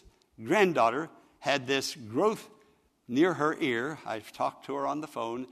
granddaughter 0.43 1.09
had 1.39 1.67
this 1.67 1.95
growth 1.95 2.49
near 3.09 3.35
her 3.35 3.57
ear. 3.61 3.99
I've 4.07 4.33
talked 4.33 4.67
to 4.67 4.75
her 4.75 4.87
on 4.87 5.01
the 5.01 5.07
phone. 5.07 5.47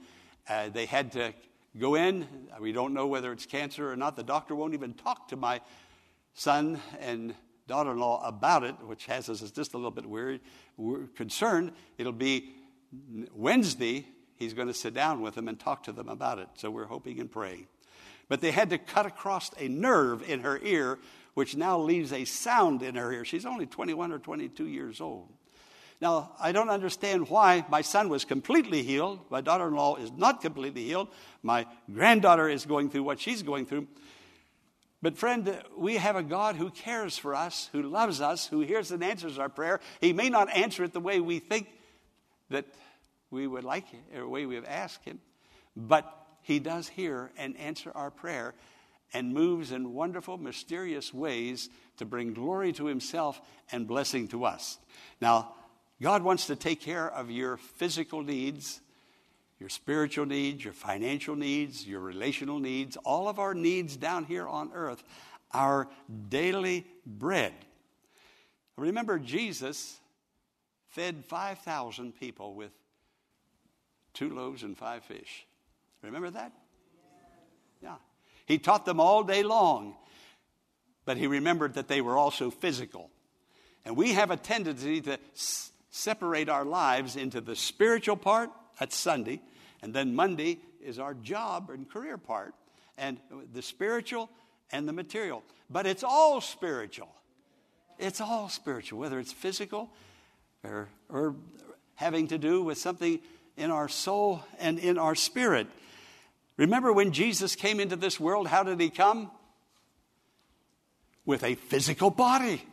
Uh, 0.47 0.69
they 0.69 0.85
had 0.85 1.11
to 1.13 1.33
go 1.79 1.95
in. 1.95 2.27
We 2.59 2.71
don't 2.71 2.93
know 2.93 3.07
whether 3.07 3.31
it's 3.31 3.45
cancer 3.45 3.91
or 3.91 3.95
not. 3.95 4.15
The 4.15 4.23
doctor 4.23 4.55
won't 4.55 4.73
even 4.73 4.93
talk 4.93 5.29
to 5.29 5.35
my 5.35 5.61
son 6.33 6.79
and 6.99 7.33
daughter 7.67 7.91
in 7.91 7.97
law 7.97 8.25
about 8.25 8.63
it, 8.63 8.75
which 8.85 9.05
has 9.07 9.29
us 9.29 9.39
just 9.51 9.73
a 9.73 9.77
little 9.77 9.91
bit 9.91 10.05
weary, 10.05 10.39
we're 10.77 11.07
concerned. 11.15 11.71
It'll 11.97 12.11
be 12.11 12.53
Wednesday. 13.33 14.05
He's 14.35 14.53
going 14.53 14.67
to 14.67 14.73
sit 14.73 14.93
down 14.93 15.21
with 15.21 15.35
them 15.35 15.47
and 15.47 15.59
talk 15.59 15.83
to 15.83 15.91
them 15.91 16.09
about 16.09 16.39
it. 16.39 16.47
So 16.55 16.69
we're 16.69 16.85
hoping 16.85 17.19
and 17.19 17.31
praying. 17.31 17.67
But 18.27 18.41
they 18.41 18.51
had 18.51 18.69
to 18.71 18.77
cut 18.77 19.05
across 19.05 19.51
a 19.57 19.67
nerve 19.67 20.27
in 20.29 20.41
her 20.41 20.59
ear, 20.61 20.99
which 21.35 21.55
now 21.55 21.77
leaves 21.77 22.11
a 22.11 22.25
sound 22.25 22.81
in 22.81 22.95
her 22.95 23.11
ear. 23.11 23.23
She's 23.23 23.45
only 23.45 23.67
21 23.67 24.11
or 24.11 24.19
22 24.19 24.67
years 24.67 24.99
old. 24.99 25.31
Now, 26.01 26.31
I 26.39 26.51
don't 26.51 26.69
understand 26.69 27.29
why 27.29 27.65
my 27.69 27.81
son 27.81 28.09
was 28.09 28.25
completely 28.25 28.83
healed. 28.83 29.19
My 29.29 29.41
daughter 29.41 29.67
in 29.67 29.75
law 29.75 29.95
is 29.95 30.11
not 30.11 30.41
completely 30.41 30.83
healed. 30.83 31.09
My 31.43 31.67
granddaughter 31.93 32.49
is 32.49 32.65
going 32.65 32.89
through 32.89 33.03
what 33.03 33.19
she's 33.19 33.43
going 33.43 33.65
through. 33.65 33.87
But, 35.01 35.17
friend, 35.17 35.61
we 35.77 35.97
have 35.97 36.15
a 36.15 36.23
God 36.23 36.55
who 36.55 36.69
cares 36.69 37.17
for 37.17 37.35
us, 37.35 37.69
who 37.71 37.83
loves 37.83 38.21
us, 38.21 38.47
who 38.47 38.61
hears 38.61 38.91
and 38.91 39.03
answers 39.03 39.37
our 39.37 39.49
prayer. 39.49 39.79
He 40.01 40.13
may 40.13 40.29
not 40.29 40.49
answer 40.55 40.83
it 40.83 40.93
the 40.93 40.99
way 40.99 41.19
we 41.19 41.39
think 41.39 41.67
that 42.49 42.65
we 43.29 43.45
would 43.45 43.63
like 43.63 43.85
or 44.13 44.21
the 44.21 44.27
way 44.27 44.45
we 44.45 44.55
have 44.55 44.65
asked 44.65 45.03
Him, 45.03 45.19
but 45.75 46.11
He 46.41 46.59
does 46.59 46.87
hear 46.87 47.31
and 47.37 47.57
answer 47.57 47.91
our 47.93 48.09
prayer 48.09 48.53
and 49.15 49.33
moves 49.33 49.71
in 49.71 49.93
wonderful, 49.93 50.37
mysterious 50.37 51.13
ways 51.13 51.69
to 51.95 52.05
bring 52.05 52.33
glory 52.33 52.73
to 52.73 52.85
Himself 52.85 53.39
and 53.71 53.87
blessing 53.87 54.27
to 54.27 54.43
us. 54.43 54.77
Now, 55.21 55.53
God 56.01 56.21
wants 56.21 56.47
to 56.47 56.55
take 56.57 56.81
care 56.81 57.09
of 57.09 57.31
your 57.31 57.55
physical 57.55 58.21
needs 58.21 58.81
your 59.57 59.69
spiritual 59.69 60.25
needs, 60.25 60.65
your 60.65 60.73
financial 60.73 61.35
needs, 61.35 61.87
your 61.87 62.01
relational 62.01 62.59
needs, 62.59 62.97
all 62.97 63.29
of 63.29 63.39
our 63.39 63.53
needs 63.53 63.95
down 63.95 64.25
here 64.25 64.45
on 64.45 64.69
earth, 64.73 65.01
our 65.53 65.87
daily 66.27 66.85
bread. 67.05 67.53
Remember, 68.75 69.17
Jesus 69.17 69.97
fed 70.89 71.23
5,000 71.23 72.19
people 72.19 72.53
with 72.53 72.71
two 74.13 74.29
loaves 74.29 74.63
and 74.63 74.77
five 74.77 75.05
fish. 75.05 75.47
Remember 76.01 76.29
that? 76.31 76.51
He 78.45 78.57
taught 78.57 78.85
them 78.85 78.99
all 78.99 79.23
day 79.23 79.43
long, 79.43 79.95
but 81.05 81.17
he 81.17 81.27
remembered 81.27 81.73
that 81.75 81.87
they 81.87 82.01
were 82.01 82.17
also 82.17 82.49
physical. 82.49 83.09
And 83.83 83.95
we 83.95 84.13
have 84.13 84.31
a 84.31 84.37
tendency 84.37 85.01
to 85.01 85.19
s- 85.33 85.71
separate 85.89 86.49
our 86.49 86.65
lives 86.65 87.15
into 87.15 87.41
the 87.41 87.55
spiritual 87.55 88.17
part 88.17 88.49
that's 88.79 88.95
Sunday. 88.95 89.41
And 89.81 89.93
then 89.93 90.15
Monday 90.15 90.59
is 90.83 90.99
our 90.99 91.13
job 91.13 91.69
and 91.69 91.89
career 91.89 92.17
part, 92.17 92.53
and 92.97 93.17
the 93.53 93.61
spiritual 93.61 94.29
and 94.71 94.87
the 94.87 94.93
material. 94.93 95.43
But 95.69 95.85
it's 95.85 96.03
all 96.03 96.41
spiritual. 96.41 97.09
It's 97.97 98.21
all 98.21 98.49
spiritual, 98.49 98.99
whether 98.99 99.19
it's 99.19 99.31
physical 99.31 99.89
or, 100.63 100.89
or 101.09 101.35
having 101.95 102.27
to 102.27 102.37
do 102.37 102.61
with 102.61 102.77
something 102.77 103.19
in 103.57 103.71
our 103.71 103.87
soul 103.87 104.43
and 104.59 104.79
in 104.79 104.97
our 104.97 105.15
spirit. 105.15 105.67
Remember 106.57 106.93
when 106.93 107.11
Jesus 107.11 107.55
came 107.55 107.79
into 107.79 107.95
this 107.95 108.19
world, 108.19 108.47
how 108.47 108.63
did 108.63 108.79
he 108.79 108.89
come? 108.89 109.31
With 111.25 111.43
a 111.43 111.55
physical 111.55 112.09
body. 112.09 112.63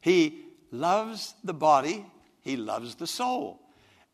He 0.00 0.44
loves 0.70 1.34
the 1.44 1.54
body, 1.54 2.04
he 2.42 2.56
loves 2.56 2.96
the 2.96 3.06
soul 3.06 3.60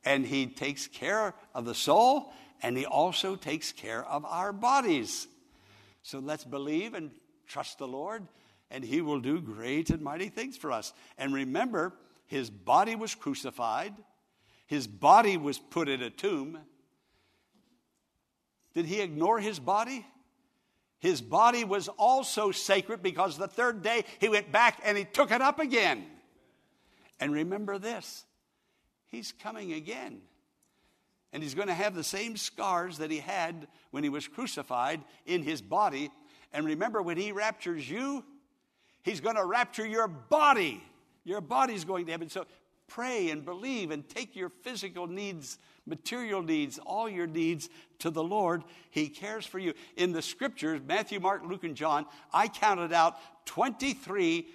and 0.04 0.26
He 0.26 0.46
takes 0.46 0.86
care 0.86 1.34
of 1.54 1.64
the 1.64 1.74
soul, 1.74 2.32
and 2.62 2.76
He 2.76 2.86
also 2.86 3.36
takes 3.36 3.72
care 3.72 4.04
of 4.04 4.24
our 4.24 4.52
bodies. 4.52 5.26
So 6.02 6.18
let's 6.18 6.44
believe 6.44 6.94
and 6.94 7.10
trust 7.46 7.78
the 7.78 7.88
Lord, 7.88 8.26
and 8.70 8.84
He 8.84 9.00
will 9.00 9.20
do 9.20 9.40
great 9.40 9.90
and 9.90 10.02
mighty 10.02 10.28
things 10.28 10.56
for 10.56 10.72
us. 10.72 10.92
And 11.18 11.32
remember, 11.32 11.94
His 12.26 12.50
body 12.50 12.96
was 12.96 13.14
crucified, 13.14 13.94
His 14.66 14.86
body 14.86 15.36
was 15.36 15.58
put 15.58 15.88
in 15.88 16.02
a 16.02 16.10
tomb. 16.10 16.58
Did 18.74 18.86
He 18.86 19.00
ignore 19.00 19.38
His 19.38 19.58
body? 19.58 20.06
His 21.02 21.20
body 21.20 21.64
was 21.64 21.88
also 21.88 22.52
sacred 22.52 23.02
because 23.02 23.36
the 23.36 23.48
third 23.48 23.82
day 23.82 24.04
he 24.20 24.28
went 24.28 24.52
back 24.52 24.80
and 24.84 24.96
he 24.96 25.04
took 25.04 25.32
it 25.32 25.42
up 25.42 25.58
again. 25.58 26.06
And 27.18 27.32
remember 27.32 27.76
this 27.78 28.24
He's 29.08 29.32
coming 29.32 29.72
again. 29.72 30.22
And 31.32 31.42
he's 31.42 31.54
going 31.54 31.68
to 31.68 31.74
have 31.74 31.94
the 31.94 32.04
same 32.04 32.36
scars 32.36 32.98
that 32.98 33.10
he 33.10 33.18
had 33.18 33.66
when 33.90 34.04
he 34.04 34.10
was 34.10 34.28
crucified 34.28 35.00
in 35.26 35.42
his 35.42 35.62
body. 35.62 36.10
And 36.52 36.66
remember, 36.66 37.00
when 37.02 37.16
he 37.16 37.32
raptures 37.32 37.88
you, 37.88 38.22
he's 39.02 39.20
going 39.20 39.36
to 39.36 39.44
rapture 39.44 39.86
your 39.86 40.06
body. 40.06 40.82
Your 41.24 41.40
body's 41.40 41.84
going 41.84 42.06
to 42.06 42.12
heaven. 42.12 42.28
So 42.28 42.46
pray 42.94 43.30
and 43.30 43.44
believe 43.44 43.90
and 43.90 44.06
take 44.08 44.36
your 44.36 44.50
physical 44.50 45.06
needs, 45.06 45.58
material 45.86 46.42
needs, 46.42 46.78
all 46.78 47.08
your 47.08 47.26
needs 47.26 47.68
to 47.98 48.10
the 48.10 48.22
Lord. 48.22 48.62
He 48.90 49.08
cares 49.08 49.46
for 49.46 49.58
you. 49.58 49.72
In 49.96 50.12
the 50.12 50.22
scriptures, 50.22 50.80
Matthew, 50.86 51.18
Mark, 51.18 51.42
Luke, 51.44 51.64
and 51.64 51.74
John, 51.74 52.06
I 52.32 52.48
counted 52.48 52.92
out 52.92 53.16
23 53.46 54.46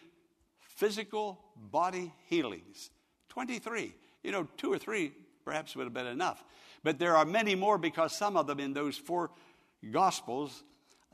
physical 0.59 1.39
body 1.55 2.13
healings. 2.27 2.91
23. 3.29 3.93
You 4.23 4.31
know, 4.31 4.47
two 4.57 4.71
or 4.71 4.77
three 4.77 5.13
perhaps 5.43 5.75
would 5.75 5.85
have 5.85 5.93
been 5.93 6.07
enough. 6.07 6.43
But 6.83 6.99
there 6.99 7.15
are 7.15 7.25
many 7.25 7.55
more 7.55 7.77
because 7.77 8.15
some 8.15 8.37
of 8.37 8.45
them 8.45 8.59
in 8.59 8.73
those 8.73 8.97
four 8.97 9.31
gospels, 9.91 10.63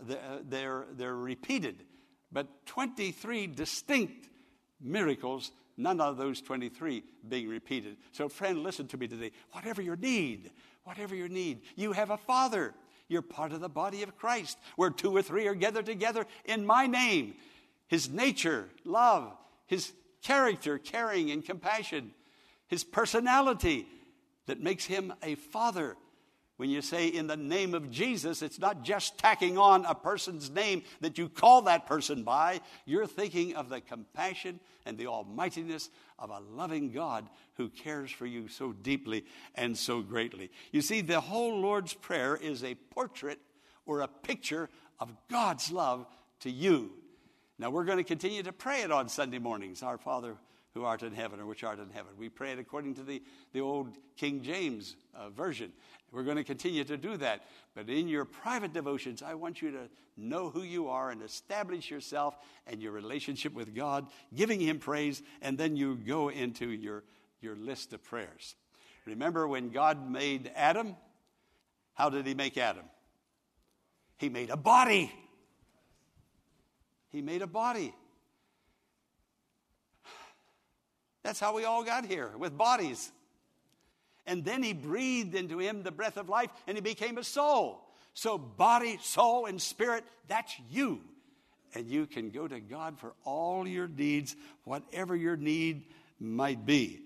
uh, 0.09 0.15
they're, 0.43 0.86
they're 0.91 1.15
repeated. 1.15 1.83
But 2.31 2.65
23 2.65 3.47
distinct 3.47 4.27
miracles 4.81 5.51
None 5.77 5.99
of 5.99 6.17
those 6.17 6.41
23 6.41 7.03
being 7.27 7.47
repeated. 7.47 7.97
So, 8.12 8.29
friend, 8.29 8.63
listen 8.63 8.88
to 8.89 8.97
me 8.97 9.07
today. 9.07 9.31
Whatever 9.51 9.81
your 9.81 9.95
need, 9.95 10.51
whatever 10.83 11.15
your 11.15 11.29
need, 11.29 11.62
you 11.75 11.93
have 11.93 12.12
a 12.12 12.17
Father. 12.17 12.73
You're 13.07 13.21
part 13.21 13.51
of 13.51 13.59
the 13.59 13.69
body 13.69 14.03
of 14.03 14.15
Christ, 14.17 14.57
where 14.75 14.89
two 14.89 15.15
or 15.15 15.21
three 15.21 15.47
are 15.47 15.55
gathered 15.55 15.86
together 15.86 16.25
in 16.45 16.65
my 16.65 16.88
name. 16.88 17.36
His 17.88 18.09
nature, 18.09 18.69
love, 18.86 19.36
his 19.65 19.91
character, 20.21 20.77
caring 20.77 21.31
and 21.31 21.43
compassion, 21.43 22.12
his 22.67 22.83
personality 22.83 23.88
that 24.45 24.62
makes 24.62 24.86
him 24.86 25.13
a 25.21 25.36
father 25.36 25.95
when 26.63 26.69
you 26.69 26.82
say 26.82 27.10
in 27.10 27.28
the 27.28 27.36
name 27.36 27.73
of 27.73 27.91
Jesus, 27.91 28.41
it's 28.41 28.58
not 28.58 28.84
just 28.84 29.17
tacking 29.17 29.58
on 29.58 29.84
a 29.84 29.93
person's 29.93 30.49
name 30.49 30.82
that 31.02 31.17
you 31.17 31.28
call 31.28 31.63
that 31.63 31.88
person 31.88 32.23
by. 32.23 32.62
You're 32.86 33.06
thinking 33.06 33.54
of 33.58 33.67
the 33.67 33.82
compassion 33.82 34.62
and 34.86 34.97
the 34.97 35.08
almightiness 35.08 35.89
of 36.17 36.30
a 36.30 36.39
loving 36.39 36.93
God 36.93 37.28
who 37.56 37.67
cares 37.67 38.12
for 38.12 38.26
you 38.26 38.47
so 38.47 38.71
deeply 38.71 39.26
and 39.56 39.78
so 39.78 39.99
greatly. 40.02 40.52
You 40.71 40.80
see, 40.80 41.02
the 41.02 41.19
whole 41.19 41.60
Lord's 41.60 41.93
Prayer 41.93 42.38
is 42.38 42.63
a 42.63 42.76
portrait 42.76 43.39
or 43.86 43.99
a 43.99 44.08
picture 44.08 44.69
of 45.02 45.12
God's 45.30 45.69
love 45.69 46.08
to 46.39 46.49
you. 46.49 46.93
Now, 47.60 47.71
we're 47.71 47.84
going 47.84 47.97
to 47.97 48.06
continue 48.06 48.41
to 48.41 48.54
pray 48.54 48.84
it 48.84 48.91
on 48.93 49.10
Sunday 49.10 49.39
mornings. 49.39 49.84
Our 49.84 49.97
Father 49.97 50.38
who 50.73 50.83
art 50.83 51.03
in 51.03 51.13
heaven 51.13 51.39
or 51.39 51.45
which 51.45 51.63
art 51.63 51.79
in 51.79 51.89
heaven. 51.89 52.13
We 52.17 52.29
pray 52.29 52.51
it 52.51 52.59
according 52.59 52.95
to 52.95 53.03
the, 53.03 53.21
the 53.53 53.62
old 53.62 53.89
King 54.17 54.41
James 54.41 54.95
uh, 55.15 55.29
version. 55.29 55.71
We're 56.12 56.23
going 56.23 56.38
to 56.38 56.43
continue 56.43 56.83
to 56.83 56.97
do 56.97 57.17
that. 57.17 57.45
But 57.75 57.89
in 57.89 58.07
your 58.07 58.25
private 58.25 58.73
devotions, 58.73 59.21
I 59.21 59.36
want 59.36 59.62
you 59.62 59.71
to 59.71 59.89
know 60.17 60.49
who 60.49 60.63
you 60.63 60.88
are 60.88 61.12
and 61.12 61.21
establish 61.21 61.89
yourself 61.89 62.38
and 62.67 62.81
your 62.81 62.91
relationship 62.91 63.53
with 63.53 63.75
God, 63.75 64.07
giving 64.36 64.59
Him 64.59 64.79
praise, 64.79 65.21
and 65.41 65.57
then 65.57 65.75
you 65.75 65.95
go 65.95 66.29
into 66.29 66.69
your, 66.69 67.03
your 67.41 67.55
list 67.55 67.93
of 67.93 68.03
prayers. 68.03 68.55
Remember 69.05 69.47
when 69.47 69.69
God 69.69 70.09
made 70.09 70.51
Adam? 70.55 70.95
How 71.93 72.09
did 72.09 72.25
He 72.25 72.33
make 72.33 72.57
Adam? 72.57 72.86
He 74.17 74.29
made 74.29 74.49
a 74.49 74.57
body. 74.57 75.12
He 77.09 77.21
made 77.21 77.41
a 77.41 77.47
body. 77.47 77.93
That's 81.23 81.39
how 81.39 81.55
we 81.55 81.63
all 81.63 81.83
got 81.83 82.05
here, 82.05 82.31
with 82.38 82.57
bodies. 82.57 83.12
And 84.25 84.45
then 84.45 84.63
he 84.63 84.73
breathed 84.73 85.36
into 85.36 85.59
him 85.59 85.83
the 85.83 85.91
breath 85.91 86.17
of 86.17 86.29
life 86.29 86.49
and 86.67 86.77
he 86.77 86.81
became 86.81 87.17
a 87.17 87.23
soul. 87.23 87.81
So, 88.13 88.38
body, 88.38 88.99
soul, 89.01 89.47
and 89.47 89.62
spirit, 89.62 90.03
that's 90.27 90.53
you. 90.69 91.01
And 91.73 91.89
you 91.89 92.05
can 92.05 92.29
go 92.29 92.47
to 92.47 92.59
God 92.59 92.99
for 92.99 93.13
all 93.23 93.67
your 93.67 93.88
needs, 93.88 94.36
whatever 94.63 95.15
your 95.15 95.36
need 95.36 95.86
might 96.19 96.65
be. 96.65 96.99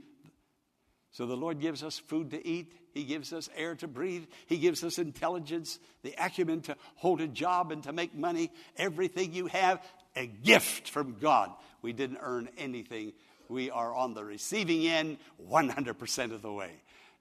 So, 1.12 1.26
the 1.26 1.38
Lord 1.38 1.62
gives 1.62 1.82
us 1.82 1.98
food 1.98 2.32
to 2.32 2.46
eat, 2.46 2.74
He 2.94 3.06
gives 3.06 3.32
us 3.32 3.50
air 3.56 3.76
to 3.76 3.88
breathe, 3.88 4.26
He 4.48 4.58
gives 4.58 4.84
us 4.84 5.00
intelligence, 5.00 5.80
the 6.04 6.14
acumen 6.18 6.62
to 6.64 6.76
hold 6.96 7.22
a 7.22 7.28
job 7.28 7.72
and 7.72 7.82
to 7.84 7.94
make 7.94 8.14
money. 8.14 8.52
Everything 8.76 9.34
you 9.34 9.48
have, 9.48 9.82
a 10.16 10.26
gift 10.26 10.90
from 10.90 11.18
God. 11.20 11.52
We 11.82 11.94
didn't 11.94 12.20
earn 12.22 12.50
anything. 12.58 13.14
We 13.50 13.70
are 13.70 13.96
on 13.96 14.14
the 14.14 14.24
receiving 14.24 14.86
end 14.88 15.18
100% 15.50 16.34
of 16.34 16.42
the 16.42 16.52
way. 16.52 16.72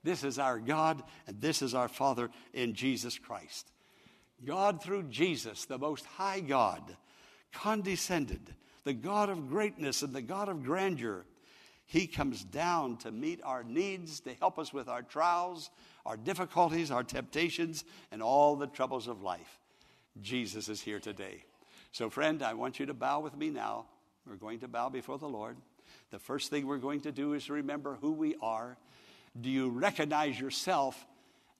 This 0.03 0.23
is 0.23 0.39
our 0.39 0.59
God, 0.59 1.03
and 1.27 1.41
this 1.41 1.63
is 1.63 1.75
our 1.75 1.89
Father 1.89 2.31
in 2.53 2.75
Jesus 2.75 3.19
Christ. 3.19 3.71
God, 4.45 4.83
through 4.83 5.05
Jesus, 5.05 5.65
the 5.65 5.79
Most 5.79 6.05
High 6.05 6.41
God, 6.41 6.97
condescended, 7.53 8.55
the 8.85 8.93
God 8.93 9.31
of 9.31 9.49
greatness 9.49 10.03
and 10.03 10.15
the 10.15 10.23
God 10.23 10.49
of 10.49 10.63
grandeur. 10.63 11.25
He 11.87 12.07
comes 12.07 12.45
down 12.45 12.99
to 12.99 13.11
meet 13.11 13.41
our 13.43 13.65
needs, 13.65 14.21
to 14.21 14.35
help 14.35 14.59
us 14.59 14.73
with 14.73 14.89
our 14.89 15.03
trials, 15.03 15.71
our 16.05 16.17
difficulties, 16.17 16.91
our 16.91 17.05
temptations, 17.05 17.85
and 18.11 18.23
all 18.23 18.57
the 18.57 18.67
troubles 18.67 19.09
of 19.09 19.23
life. 19.23 19.59
Jesus 20.21 20.69
is 20.69 20.81
here 20.81 21.01
today. 21.01 21.45
So, 21.93 22.11
friend, 22.11 22.43
I 22.43 22.55
want 22.55 22.79
you 22.79 22.87
to 22.87 22.95
bow 22.95 23.21
with 23.21 23.37
me 23.37 23.51
now. 23.51 23.87
We're 24.27 24.37
going 24.37 24.61
to 24.61 24.69
bow 24.69 24.89
before 24.89 25.19
the 25.19 25.29
Lord. 25.29 25.57
The 26.17 26.21
first 26.21 26.49
thing 26.49 26.67
we're 26.67 26.79
going 26.79 27.03
to 27.03 27.13
do 27.13 27.35
is 27.35 27.51
remember 27.51 27.99
who 28.01 28.13
we 28.13 28.37
are 28.41 28.79
do 29.39 29.51
you 29.51 29.69
recognize 29.69 30.41
yourself 30.41 31.05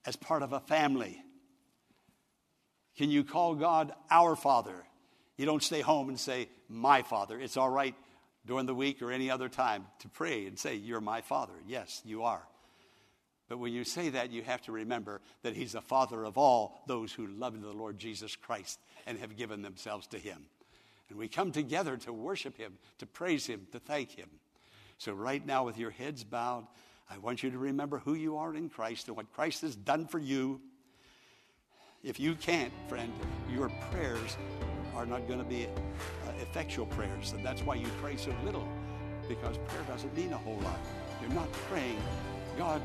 as 0.03 0.15
part 0.15 0.41
of 0.41 0.51
a 0.51 0.59
family? 0.59 1.23
Can 2.97 3.11
you 3.11 3.23
call 3.23 3.53
God 3.53 3.93
our 4.09 4.35
Father? 4.35 4.83
You 5.37 5.45
don't 5.45 5.61
stay 5.61 5.81
home 5.81 6.09
and 6.09 6.19
say, 6.19 6.49
My 6.67 7.03
Father. 7.03 7.39
It's 7.39 7.55
all 7.55 7.69
right 7.69 7.93
during 8.47 8.65
the 8.65 8.73
week 8.73 9.03
or 9.03 9.11
any 9.11 9.29
other 9.29 9.47
time 9.47 9.85
to 9.99 10.09
pray 10.09 10.47
and 10.47 10.57
say, 10.57 10.73
You're 10.73 11.01
my 11.01 11.21
Father. 11.21 11.53
Yes, 11.67 12.01
you 12.03 12.23
are. 12.23 12.41
But 13.49 13.59
when 13.59 13.73
you 13.73 13.83
say 13.83 14.09
that, 14.09 14.31
you 14.31 14.41
have 14.41 14.63
to 14.63 14.71
remember 14.71 15.21
that 15.43 15.55
He's 15.55 15.73
the 15.73 15.81
Father 15.81 16.25
of 16.25 16.35
all 16.35 16.81
those 16.87 17.13
who 17.13 17.27
love 17.27 17.61
the 17.61 17.71
Lord 17.73 17.99
Jesus 17.99 18.35
Christ 18.35 18.79
and 19.05 19.19
have 19.19 19.37
given 19.37 19.61
themselves 19.61 20.07
to 20.07 20.17
Him. 20.17 20.47
And 21.09 21.19
we 21.19 21.27
come 21.27 21.51
together 21.51 21.95
to 21.97 22.11
worship 22.11 22.57
Him, 22.57 22.79
to 22.97 23.05
praise 23.05 23.45
Him, 23.45 23.67
to 23.71 23.77
thank 23.77 24.17
Him. 24.17 24.29
So, 24.97 25.13
right 25.13 25.45
now, 25.45 25.63
with 25.63 25.77
your 25.77 25.91
heads 25.91 26.23
bowed, 26.23 26.65
I 27.09 27.17
want 27.19 27.43
you 27.43 27.51
to 27.51 27.57
remember 27.57 27.99
who 27.99 28.15
you 28.15 28.37
are 28.37 28.55
in 28.55 28.69
Christ 28.69 29.07
and 29.07 29.15
what 29.15 29.31
Christ 29.31 29.61
has 29.61 29.75
done 29.75 30.07
for 30.07 30.19
you. 30.19 30.59
If 32.03 32.19
you 32.19 32.35
can't, 32.35 32.73
friend, 32.87 33.11
your 33.51 33.69
prayers 33.91 34.37
are 34.95 35.05
not 35.05 35.27
going 35.27 35.39
to 35.39 35.45
be 35.45 35.65
uh, 35.65 36.31
effectual 36.41 36.85
prayers. 36.87 37.33
And 37.33 37.45
that's 37.45 37.61
why 37.61 37.75
you 37.75 37.87
pray 38.01 38.17
so 38.17 38.33
little, 38.43 38.67
because 39.27 39.57
prayer 39.57 39.83
doesn't 39.87 40.15
mean 40.17 40.33
a 40.33 40.37
whole 40.37 40.57
lot. 40.63 40.79
You're 41.21 41.31
not 41.31 41.51
praying 41.69 42.01
God's 42.57 42.83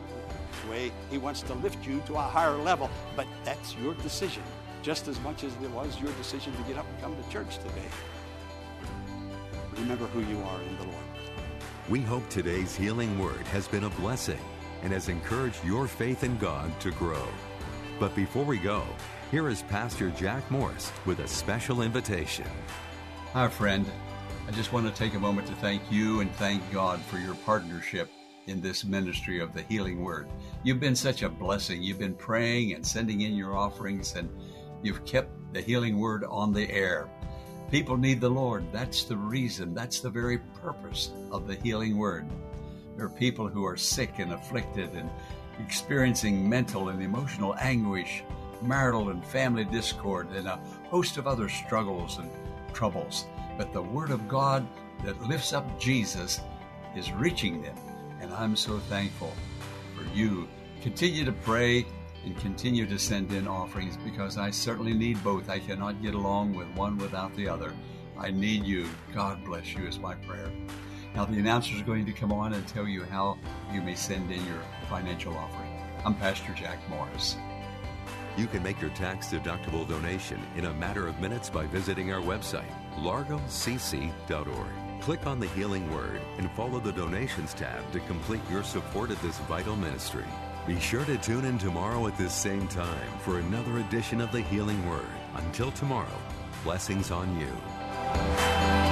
way. 0.70 0.92
He 1.10 1.18
wants 1.18 1.42
to 1.42 1.54
lift 1.54 1.86
you 1.86 2.02
to 2.06 2.14
a 2.14 2.20
higher 2.20 2.56
level, 2.56 2.90
but 3.16 3.26
that's 3.44 3.74
your 3.76 3.94
decision, 3.94 4.42
just 4.82 5.08
as 5.08 5.18
much 5.20 5.44
as 5.44 5.52
it 5.54 5.70
was 5.70 5.98
your 6.00 6.12
decision 6.12 6.54
to 6.54 6.62
get 6.64 6.76
up 6.76 6.86
and 6.88 7.00
come 7.00 7.16
to 7.16 7.30
church 7.30 7.56
today. 7.58 7.88
Remember 9.76 10.06
who 10.06 10.20
you 10.20 10.38
are 10.42 10.62
in 10.62 10.76
the 10.76 10.84
Lord. 10.84 11.11
We 11.88 12.00
hope 12.00 12.28
today's 12.28 12.76
healing 12.76 13.18
word 13.18 13.44
has 13.48 13.66
been 13.66 13.82
a 13.82 13.90
blessing 13.90 14.38
and 14.84 14.92
has 14.92 15.08
encouraged 15.08 15.64
your 15.64 15.88
faith 15.88 16.22
in 16.22 16.38
God 16.38 16.70
to 16.80 16.92
grow. 16.92 17.26
But 17.98 18.14
before 18.14 18.44
we 18.44 18.58
go, 18.58 18.84
here 19.32 19.48
is 19.48 19.62
Pastor 19.62 20.10
Jack 20.10 20.48
Morris 20.48 20.92
with 21.06 21.18
a 21.18 21.26
special 21.26 21.82
invitation. 21.82 22.46
Hi, 23.32 23.48
friend. 23.48 23.84
I 24.46 24.52
just 24.52 24.72
want 24.72 24.86
to 24.86 24.92
take 24.94 25.14
a 25.14 25.18
moment 25.18 25.48
to 25.48 25.54
thank 25.54 25.82
you 25.90 26.20
and 26.20 26.32
thank 26.36 26.62
God 26.72 27.00
for 27.02 27.18
your 27.18 27.34
partnership 27.34 28.08
in 28.46 28.60
this 28.60 28.84
ministry 28.84 29.40
of 29.40 29.52
the 29.52 29.62
healing 29.62 30.04
word. 30.04 30.28
You've 30.62 30.80
been 30.80 30.96
such 30.96 31.22
a 31.22 31.28
blessing. 31.28 31.82
You've 31.82 31.98
been 31.98 32.14
praying 32.14 32.74
and 32.74 32.86
sending 32.86 33.22
in 33.22 33.34
your 33.34 33.56
offerings, 33.56 34.14
and 34.14 34.30
you've 34.84 35.04
kept 35.04 35.32
the 35.52 35.60
healing 35.60 35.98
word 35.98 36.22
on 36.22 36.52
the 36.52 36.70
air. 36.70 37.08
People 37.72 37.96
need 37.96 38.20
the 38.20 38.28
Lord. 38.28 38.70
That's 38.70 39.04
the 39.04 39.16
reason. 39.16 39.72
That's 39.72 40.00
the 40.00 40.10
very 40.10 40.40
purpose 40.60 41.10
of 41.30 41.46
the 41.48 41.54
healing 41.54 41.96
word. 41.96 42.26
There 42.98 43.06
are 43.06 43.08
people 43.08 43.48
who 43.48 43.64
are 43.64 43.78
sick 43.78 44.18
and 44.18 44.34
afflicted 44.34 44.92
and 44.92 45.08
experiencing 45.58 46.46
mental 46.46 46.90
and 46.90 47.02
emotional 47.02 47.54
anguish, 47.58 48.24
marital 48.60 49.08
and 49.08 49.24
family 49.24 49.64
discord, 49.64 50.28
and 50.32 50.48
a 50.48 50.60
host 50.90 51.16
of 51.16 51.26
other 51.26 51.48
struggles 51.48 52.18
and 52.18 52.30
troubles. 52.74 53.24
But 53.56 53.72
the 53.72 53.80
Word 53.80 54.10
of 54.10 54.28
God 54.28 54.68
that 55.02 55.22
lifts 55.22 55.54
up 55.54 55.80
Jesus 55.80 56.42
is 56.94 57.10
reaching 57.10 57.62
them. 57.62 57.76
And 58.20 58.34
I'm 58.34 58.54
so 58.54 58.80
thankful 58.80 59.32
for 59.96 60.04
you. 60.14 60.46
Continue 60.82 61.24
to 61.24 61.32
pray 61.32 61.86
and 62.24 62.38
continue 62.38 62.86
to 62.86 62.98
send 62.98 63.32
in 63.32 63.48
offerings 63.48 63.96
because 63.96 64.38
I 64.38 64.50
certainly 64.50 64.94
need 64.94 65.22
both. 65.24 65.48
I 65.48 65.58
cannot 65.58 66.02
get 66.02 66.14
along 66.14 66.54
with 66.54 66.68
one 66.74 66.96
without 66.98 67.34
the 67.36 67.48
other. 67.48 67.72
I 68.18 68.30
need 68.30 68.64
you. 68.64 68.88
God 69.14 69.44
bless 69.44 69.74
you, 69.74 69.86
is 69.86 69.98
my 69.98 70.14
prayer. 70.14 70.50
Now, 71.14 71.24
the 71.24 71.38
announcer 71.38 71.74
is 71.74 71.82
going 71.82 72.06
to 72.06 72.12
come 72.12 72.32
on 72.32 72.54
and 72.54 72.66
tell 72.66 72.86
you 72.86 73.04
how 73.04 73.38
you 73.72 73.82
may 73.82 73.94
send 73.94 74.30
in 74.30 74.44
your 74.46 74.62
financial 74.88 75.36
offering. 75.36 75.70
I'm 76.04 76.14
Pastor 76.14 76.52
Jack 76.54 76.78
Morris. 76.88 77.36
You 78.36 78.46
can 78.46 78.62
make 78.62 78.80
your 78.80 78.90
tax 78.90 79.28
deductible 79.28 79.86
donation 79.86 80.40
in 80.56 80.64
a 80.64 80.74
matter 80.74 81.06
of 81.06 81.20
minutes 81.20 81.50
by 81.50 81.66
visiting 81.66 82.12
our 82.12 82.22
website, 82.22 82.72
largocc.org. 82.96 84.66
Click 85.02 85.26
on 85.26 85.38
the 85.38 85.48
Healing 85.48 85.92
Word 85.92 86.20
and 86.38 86.50
follow 86.52 86.80
the 86.80 86.92
Donations 86.92 87.52
tab 87.52 87.90
to 87.92 88.00
complete 88.00 88.40
your 88.50 88.62
support 88.62 89.10
of 89.10 89.20
this 89.20 89.38
vital 89.40 89.76
ministry. 89.76 90.24
Be 90.64 90.78
sure 90.78 91.04
to 91.06 91.18
tune 91.18 91.44
in 91.44 91.58
tomorrow 91.58 92.06
at 92.06 92.16
this 92.16 92.32
same 92.32 92.68
time 92.68 93.18
for 93.18 93.40
another 93.40 93.78
edition 93.78 94.20
of 94.20 94.30
the 94.30 94.42
Healing 94.42 94.88
Word. 94.88 95.06
Until 95.34 95.72
tomorrow, 95.72 96.06
blessings 96.62 97.10
on 97.10 97.36
you. 97.40 98.91